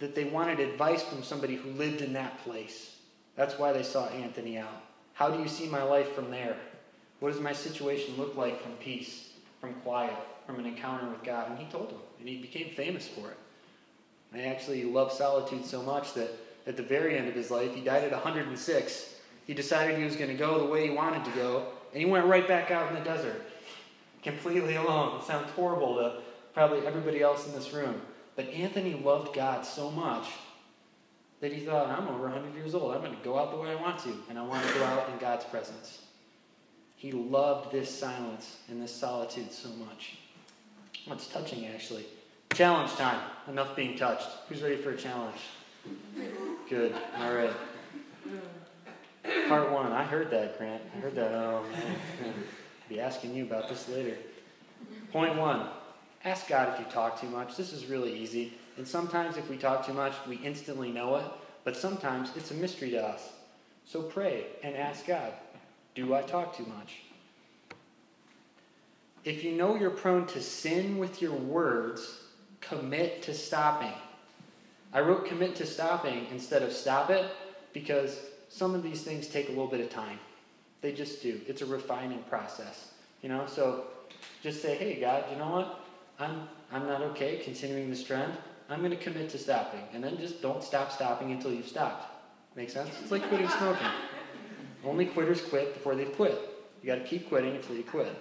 that 0.00 0.16
they 0.16 0.24
wanted 0.24 0.58
advice 0.58 1.04
from 1.04 1.22
somebody 1.22 1.54
who 1.54 1.70
lived 1.70 2.00
in 2.00 2.12
that 2.14 2.42
place. 2.42 2.96
That's 3.36 3.56
why 3.56 3.72
they 3.72 3.84
sought 3.84 4.10
Anthony 4.10 4.58
out. 4.58 4.82
How 5.12 5.30
do 5.30 5.40
you 5.40 5.48
see 5.48 5.68
my 5.68 5.84
life 5.84 6.12
from 6.12 6.32
there? 6.32 6.56
What 7.20 7.30
does 7.30 7.40
my 7.40 7.52
situation 7.52 8.16
look 8.16 8.36
like 8.36 8.60
from 8.60 8.72
peace, 8.72 9.28
from 9.60 9.74
quiet, 9.74 10.16
from 10.44 10.58
an 10.58 10.66
encounter 10.66 11.08
with 11.08 11.22
God? 11.22 11.50
And 11.50 11.58
he 11.60 11.66
told 11.66 11.90
them, 11.90 12.00
and 12.18 12.28
he 12.28 12.42
became 12.42 12.74
famous 12.74 13.06
for 13.06 13.30
it. 13.30 13.38
I 14.34 14.42
actually 14.42 14.82
loved 14.82 15.12
solitude 15.12 15.64
so 15.64 15.82
much 15.84 16.14
that 16.14 16.30
at 16.66 16.76
the 16.76 16.82
very 16.82 17.16
end 17.16 17.28
of 17.28 17.36
his 17.36 17.52
life, 17.52 17.72
he 17.72 17.80
died 17.80 18.02
at 18.02 18.10
106. 18.10 19.10
He 19.46 19.54
decided 19.54 19.98
he 19.98 20.04
was 20.04 20.16
going 20.16 20.30
to 20.30 20.36
go 20.36 20.58
the 20.58 20.66
way 20.66 20.86
he 20.86 20.94
wanted 20.94 21.24
to 21.24 21.30
go, 21.32 21.66
and 21.92 22.00
he 22.00 22.06
went 22.06 22.26
right 22.26 22.46
back 22.46 22.70
out 22.70 22.88
in 22.90 22.98
the 22.98 23.04
desert, 23.04 23.42
completely 24.22 24.76
alone. 24.76 25.18
It 25.18 25.24
sounds 25.24 25.50
horrible 25.50 25.96
to 25.96 26.20
probably 26.54 26.86
everybody 26.86 27.22
else 27.22 27.46
in 27.46 27.52
this 27.52 27.72
room. 27.72 28.00
But 28.36 28.48
Anthony 28.48 28.94
loved 28.94 29.34
God 29.34 29.66
so 29.66 29.90
much 29.90 30.26
that 31.40 31.52
he 31.52 31.66
thought, 31.66 31.88
I'm 31.88 32.08
over 32.08 32.22
100 32.24 32.54
years 32.54 32.74
old. 32.74 32.94
I'm 32.94 33.02
going 33.02 33.16
to 33.16 33.24
go 33.24 33.38
out 33.38 33.50
the 33.50 33.58
way 33.58 33.70
I 33.70 33.74
want 33.74 33.98
to, 34.00 34.14
and 34.28 34.38
I 34.38 34.42
want 34.42 34.66
to 34.66 34.74
go 34.74 34.84
out 34.84 35.08
in 35.10 35.18
God's 35.18 35.44
presence. 35.44 36.02
He 36.96 37.10
loved 37.10 37.72
this 37.72 37.90
silence 37.90 38.58
and 38.68 38.80
this 38.80 38.94
solitude 38.94 39.52
so 39.52 39.68
much. 39.70 40.18
What's 41.04 41.26
touching, 41.26 41.66
actually. 41.66 42.06
Challenge 42.54 42.92
time. 42.92 43.20
Enough 43.48 43.74
being 43.74 43.98
touched. 43.98 44.28
Who's 44.48 44.62
ready 44.62 44.76
for 44.76 44.90
a 44.90 44.96
challenge? 44.96 45.40
Good. 46.68 46.94
All 47.18 47.34
right. 47.34 47.50
Heard 50.12 50.28
that, 50.28 50.58
Grant. 50.58 50.82
I 50.94 51.00
heard 51.00 51.14
that. 51.14 51.32
Oh, 51.32 51.64
man. 51.72 51.96
I'll 52.26 52.34
be 52.90 53.00
asking 53.00 53.34
you 53.34 53.44
about 53.44 53.70
this 53.70 53.88
later. 53.88 54.14
Point 55.10 55.38
one. 55.38 55.68
Ask 56.22 56.48
God 56.48 56.74
if 56.74 56.80
you 56.80 56.92
talk 56.92 57.18
too 57.18 57.30
much. 57.30 57.56
This 57.56 57.72
is 57.72 57.86
really 57.86 58.12
easy. 58.12 58.52
And 58.76 58.86
sometimes, 58.86 59.38
if 59.38 59.48
we 59.48 59.56
talk 59.56 59.86
too 59.86 59.94
much, 59.94 60.12
we 60.28 60.36
instantly 60.36 60.92
know 60.92 61.16
it. 61.16 61.24
But 61.64 61.78
sometimes 61.78 62.28
it's 62.36 62.50
a 62.50 62.54
mystery 62.54 62.90
to 62.90 63.02
us. 63.02 63.30
So 63.86 64.02
pray 64.02 64.44
and 64.62 64.76
ask 64.76 65.06
God 65.06 65.32
Do 65.94 66.12
I 66.12 66.20
talk 66.20 66.54
too 66.54 66.66
much? 66.66 67.04
If 69.24 69.42
you 69.42 69.52
know 69.52 69.76
you're 69.76 69.88
prone 69.88 70.26
to 70.26 70.42
sin 70.42 70.98
with 70.98 71.22
your 71.22 71.32
words, 71.32 72.20
commit 72.60 73.22
to 73.22 73.32
stopping. 73.32 73.94
I 74.92 75.00
wrote 75.00 75.24
commit 75.24 75.56
to 75.56 75.64
stopping 75.64 76.26
instead 76.30 76.62
of 76.62 76.70
stop 76.74 77.08
it 77.08 77.24
because 77.72 78.20
some 78.52 78.74
of 78.74 78.82
these 78.82 79.02
things 79.02 79.28
take 79.28 79.48
a 79.48 79.50
little 79.50 79.66
bit 79.66 79.80
of 79.80 79.88
time. 79.88 80.18
They 80.82 80.92
just 80.92 81.22
do. 81.22 81.40
It's 81.46 81.62
a 81.62 81.66
refining 81.66 82.22
process. 82.24 82.92
You 83.22 83.30
know, 83.30 83.46
so 83.46 83.84
just 84.42 84.60
say, 84.60 84.76
hey, 84.76 85.00
God, 85.00 85.24
you 85.32 85.38
know 85.38 85.50
what? 85.50 85.80
I'm, 86.18 86.48
I'm 86.70 86.86
not 86.86 87.00
okay 87.00 87.38
continuing 87.38 87.88
this 87.88 88.04
trend. 88.04 88.32
I'm 88.68 88.80
going 88.80 88.90
to 88.90 88.96
commit 88.96 89.30
to 89.30 89.38
stopping. 89.38 89.80
And 89.94 90.04
then 90.04 90.18
just 90.18 90.42
don't 90.42 90.62
stop 90.62 90.92
stopping 90.92 91.32
until 91.32 91.50
you've 91.52 91.68
stopped. 91.68 92.12
Make 92.54 92.68
sense? 92.68 92.90
It's 93.00 93.10
like 93.10 93.26
quitting 93.28 93.48
smoking. 93.48 93.86
Only 94.84 95.06
quitters 95.06 95.40
quit 95.40 95.72
before 95.72 95.94
they've 95.94 96.14
quit. 96.14 96.38
You 96.82 96.88
got 96.88 96.96
to 96.96 97.04
keep 97.04 97.28
quitting 97.28 97.56
until 97.56 97.76
you 97.76 97.84
quit. 97.84 98.14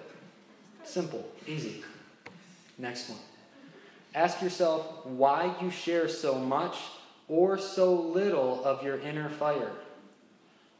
Simple, 0.83 1.27
easy. 1.45 1.83
Next 2.77 3.09
one. 3.09 3.19
Ask 4.15 4.41
yourself 4.41 5.05
why 5.05 5.55
you 5.61 5.71
share 5.71 6.07
so 6.07 6.35
much 6.35 6.77
or 7.27 7.57
so 7.57 7.93
little 7.93 8.63
of 8.63 8.81
your 8.83 8.99
inner 8.99 9.29
fire. 9.29 9.71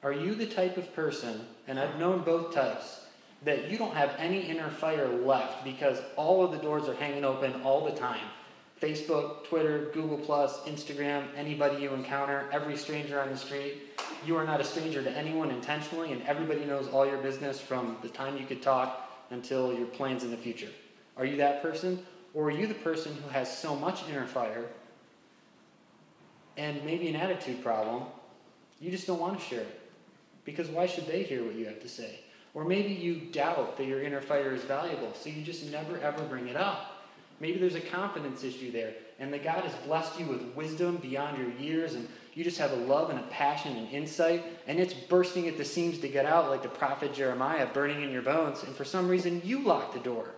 Are 0.04 0.12
you 0.12 0.34
the 0.34 0.48
type 0.48 0.78
of 0.78 0.96
person, 0.96 1.42
and 1.68 1.80
I've 1.80 2.00
known 2.00 2.24
both 2.24 2.54
types, 2.54 3.06
that 3.44 3.70
you 3.70 3.78
don't 3.78 3.94
have 3.94 4.16
any 4.18 4.42
inner 4.42 4.70
fire 4.70 5.08
left 5.08 5.64
because 5.64 6.00
all 6.16 6.44
of 6.44 6.52
the 6.52 6.58
doors 6.58 6.88
are 6.88 6.96
hanging 6.96 7.24
open 7.24 7.62
all 7.62 7.86
the 7.86 7.92
time? 7.92 8.26
Facebook, 8.82 9.44
Twitter, 9.44 9.92
Google, 9.94 10.18
Instagram, 10.18 11.26
anybody 11.36 11.84
you 11.84 11.94
encounter, 11.94 12.50
every 12.52 12.76
stranger 12.76 13.22
on 13.22 13.30
the 13.30 13.38
street. 13.38 14.00
You 14.26 14.36
are 14.38 14.44
not 14.44 14.60
a 14.60 14.64
stranger 14.64 15.04
to 15.04 15.12
anyone 15.12 15.52
intentionally, 15.52 16.12
and 16.12 16.24
everybody 16.24 16.66
knows 16.66 16.88
all 16.88 17.06
your 17.06 17.20
business 17.20 17.60
from 17.62 17.98
the 18.02 18.10
time 18.10 18.38
you 18.38 18.46
could 18.48 18.64
talk 18.64 19.08
until 19.30 19.72
your 19.72 19.86
plans 19.86 20.24
in 20.24 20.32
the 20.32 20.38
future. 20.38 20.70
Are 21.16 21.26
you 21.26 21.38
that 21.38 21.62
person? 21.62 22.04
Or 22.34 22.46
are 22.46 22.52
you 22.52 22.66
the 22.66 22.74
person 22.74 23.14
who 23.14 23.30
has 23.30 23.56
so 23.56 23.76
much 23.76 24.08
inner 24.10 24.26
fire 24.26 24.66
and 26.58 26.84
maybe 26.84 27.08
an 27.08 27.16
attitude 27.16 27.64
problem, 27.64 28.04
you 28.80 28.90
just 28.90 29.06
don't 29.06 29.20
want 29.20 29.40
to 29.40 29.46
share 29.46 29.62
it? 29.62 29.81
Because 30.46 30.68
why 30.70 30.88
should 30.88 31.08
they 31.08 31.24
hear 31.24 31.44
what 31.44 31.56
you 31.56 31.66
have 31.66 31.82
to 31.82 31.90
say? 31.90 32.20
Or 32.54 32.66
maybe 32.66 32.94
you 32.94 33.16
doubt 33.32 33.78
that 33.78 33.86
your 33.86 34.02
inner 34.02 34.22
fire 34.22 34.54
is 34.54 34.64
valuable, 34.64 35.14
so 35.14 35.30
you 35.30 35.42
just 35.44 35.72
never 35.72 35.98
ever 36.00 36.24
bring 36.24 36.48
it 36.48 36.56
up. 36.56 37.06
Maybe 37.40 37.58
there's 37.58 37.76
a 37.76 37.82
confidence 37.82 38.44
issue 38.44 38.72
there, 38.72 38.94
and 39.20 39.34
that 39.34 39.44
God 39.44 39.64
has 39.64 39.74
blessed 39.86 40.20
you 40.20 40.28
with 40.28 40.42
wisdom 40.56 40.98
beyond 40.98 41.38
your 41.38 41.52
years, 41.54 41.96
and 41.96 42.08
you 42.36 42.44
just 42.44 42.60
have 42.60 42.72
a 42.72 42.76
love 42.76 43.10
and 43.10 43.20
a 43.20 43.24
passion 43.24 43.76
and 43.78 43.90
insight, 43.90 44.44
and 44.68 44.80
it's 44.80 44.94
bursting 44.94 45.48
at 45.48 45.58
the 45.58 45.66
seams 45.66 45.98
to 46.00 46.08
get 46.08 46.26
out 46.26 46.50
like 46.50 46.62
the 46.62 46.70
prophet 46.70 47.14
Jeremiah, 47.14 47.68
burning 47.74 48.04
in 48.04 48.12
your 48.12 48.22
bones, 48.22 48.64
and 48.64 48.76
for 48.76 48.86
some 48.86 49.08
reason 49.08 49.42
you 49.44 49.64
lock 49.64 49.94
the 49.94 50.00
door. 50.00 50.30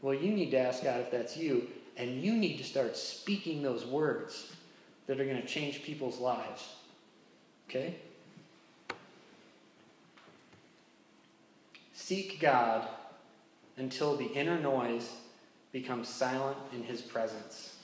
Well, 0.00 0.14
you 0.14 0.32
need 0.32 0.50
to 0.50 0.58
ask 0.58 0.82
God 0.82 1.00
if 1.00 1.10
that's 1.10 1.36
you, 1.36 1.68
and 1.96 2.22
you 2.22 2.32
need 2.32 2.58
to 2.58 2.64
start 2.64 2.96
speaking 2.96 3.62
those 3.62 3.84
words 3.84 4.52
that 5.06 5.20
are 5.20 5.24
going 5.24 5.40
to 5.40 5.46
change 5.46 5.82
people's 5.82 6.18
lives. 6.18 6.68
Okay? 7.68 7.94
Seek 12.04 12.40
God 12.40 12.88
until 13.76 14.16
the 14.16 14.26
inner 14.32 14.58
noise 14.58 15.08
becomes 15.70 16.08
silent 16.08 16.58
in 16.72 16.82
His 16.82 17.00
presence. 17.00 17.76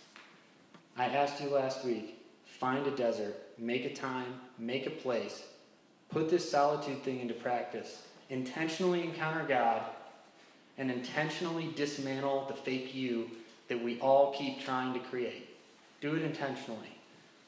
I 0.96 1.04
asked 1.04 1.40
you 1.40 1.50
last 1.50 1.84
week 1.84 2.18
find 2.44 2.84
a 2.88 2.90
desert, 2.90 3.36
make 3.58 3.84
a 3.84 3.94
time, 3.94 4.40
make 4.58 4.88
a 4.88 4.90
place, 4.90 5.44
put 6.10 6.28
this 6.28 6.50
solitude 6.50 7.04
thing 7.04 7.20
into 7.20 7.32
practice, 7.32 8.02
intentionally 8.28 9.04
encounter 9.04 9.44
God, 9.46 9.82
and 10.78 10.90
intentionally 10.90 11.70
dismantle 11.76 12.46
the 12.48 12.54
fake 12.54 12.92
you 12.92 13.30
that 13.68 13.80
we 13.80 14.00
all 14.00 14.34
keep 14.34 14.64
trying 14.64 14.94
to 14.94 15.00
create. 15.00 15.48
Do 16.00 16.16
it 16.16 16.22
intentionally. 16.22 16.98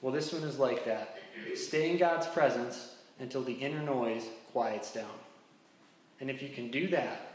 Well, 0.03 0.13
this 0.13 0.33
one 0.33 0.45
is 0.45 0.61
like 0.61 0.85
that. 0.85 1.19
Stay 1.57 1.91
in 1.91 1.99
God's 1.99 2.29
presence 2.29 2.95
until 3.19 3.43
the 3.43 3.55
inner 3.55 3.83
noise 3.83 4.27
quiets 4.53 4.95
down. 4.95 5.20
And 6.21 6.31
if 6.31 6.43
you 6.43 6.49
can 6.51 6.71
do 6.71 6.89
that, 6.89 7.35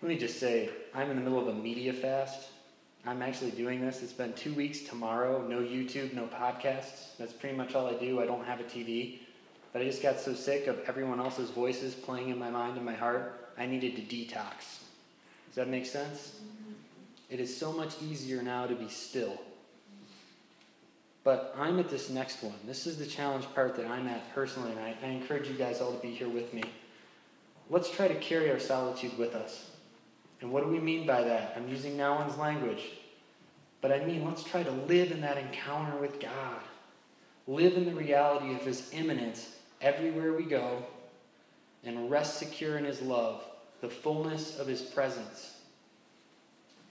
let 0.00 0.08
me 0.08 0.18
just 0.18 0.40
say, 0.40 0.70
I'm 0.94 1.10
in 1.10 1.16
the 1.16 1.22
middle 1.22 1.38
of 1.38 1.48
a 1.48 1.54
media 1.54 1.92
fast. 1.92 2.48
I'm 3.06 3.22
actually 3.22 3.50
doing 3.50 3.80
this. 3.80 4.02
It's 4.02 4.12
been 4.12 4.32
two 4.32 4.54
weeks 4.54 4.80
tomorrow, 4.80 5.46
no 5.46 5.58
YouTube, 5.58 6.12
no 6.14 6.26
podcasts. 6.26 7.16
That's 7.18 7.32
pretty 7.32 7.56
much 7.56 7.74
all 7.74 7.86
I 7.86 7.94
do. 7.94 8.20
I 8.20 8.26
don't 8.26 8.44
have 8.44 8.60
a 8.60 8.64
TV. 8.64 9.18
But 9.72 9.82
I 9.82 9.84
just 9.84 10.02
got 10.02 10.18
so 10.18 10.34
sick 10.34 10.66
of 10.66 10.80
everyone 10.86 11.20
else's 11.20 11.50
voices 11.50 11.94
playing 11.94 12.30
in 12.30 12.38
my 12.38 12.50
mind 12.50 12.76
and 12.76 12.84
my 12.84 12.94
heart 12.94 13.50
I 13.58 13.66
needed 13.66 13.96
to 13.96 14.02
detox. 14.02 14.80
Does 15.48 15.56
that 15.56 15.68
make 15.68 15.86
sense? 15.86 16.40
It 17.28 17.40
is 17.40 17.54
so 17.54 17.72
much 17.72 17.94
easier 18.02 18.42
now 18.42 18.66
to 18.66 18.74
be 18.74 18.88
still. 18.88 19.40
But 21.24 21.54
I'm 21.56 21.78
at 21.78 21.88
this 21.88 22.10
next 22.10 22.42
one. 22.42 22.54
This 22.66 22.86
is 22.86 22.98
the 22.98 23.06
challenge 23.06 23.46
part 23.54 23.76
that 23.76 23.86
I'm 23.86 24.08
at 24.08 24.34
personally, 24.34 24.72
and 24.72 24.80
I, 24.80 24.96
I 25.02 25.06
encourage 25.06 25.48
you 25.48 25.54
guys 25.54 25.80
all 25.80 25.92
to 25.92 26.02
be 26.02 26.10
here 26.10 26.28
with 26.28 26.52
me. 26.52 26.64
Let's 27.72 27.90
try 27.90 28.06
to 28.06 28.14
carry 28.16 28.50
our 28.50 28.60
solitude 28.60 29.16
with 29.16 29.34
us. 29.34 29.70
And 30.42 30.52
what 30.52 30.62
do 30.62 30.68
we 30.68 30.78
mean 30.78 31.06
by 31.06 31.22
that? 31.22 31.54
I'm 31.56 31.68
using 31.68 31.96
Nouwen's 31.96 32.36
language. 32.36 32.84
But 33.80 33.92
I 33.92 34.04
mean, 34.04 34.26
let's 34.26 34.44
try 34.44 34.62
to 34.62 34.70
live 34.70 35.10
in 35.10 35.22
that 35.22 35.38
encounter 35.38 35.96
with 35.96 36.20
God. 36.20 36.60
Live 37.46 37.74
in 37.78 37.86
the 37.86 37.94
reality 37.94 38.54
of 38.54 38.60
His 38.60 38.92
immanence 38.92 39.56
everywhere 39.80 40.34
we 40.34 40.44
go 40.44 40.84
and 41.82 42.10
rest 42.10 42.38
secure 42.38 42.76
in 42.76 42.84
his 42.84 43.00
love, 43.00 43.42
the 43.80 43.88
fullness 43.88 44.58
of 44.58 44.66
his 44.66 44.82
presence. 44.82 45.56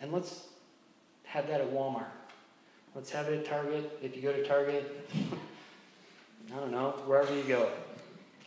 And 0.01 0.11
let's 0.11 0.47
have 1.25 1.47
that 1.47 1.61
at 1.61 1.71
Walmart. 1.71 2.05
Let's 2.95 3.11
have 3.11 3.27
it 3.27 3.39
at 3.39 3.45
Target. 3.45 3.99
If 4.01 4.15
you 4.15 4.21
go 4.21 4.33
to 4.33 4.43
Target, 4.45 5.09
I 6.53 6.55
don't 6.57 6.71
know, 6.71 6.91
wherever 7.05 7.33
you 7.33 7.43
go, 7.43 7.69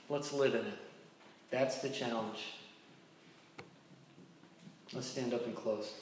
let's 0.08 0.32
live 0.32 0.54
in 0.54 0.66
it. 0.66 0.83
That's 1.54 1.78
the 1.78 1.88
challenge. 1.88 2.54
Let's 4.92 5.06
stand 5.06 5.32
up 5.32 5.46
and 5.46 5.54
close. 5.54 5.92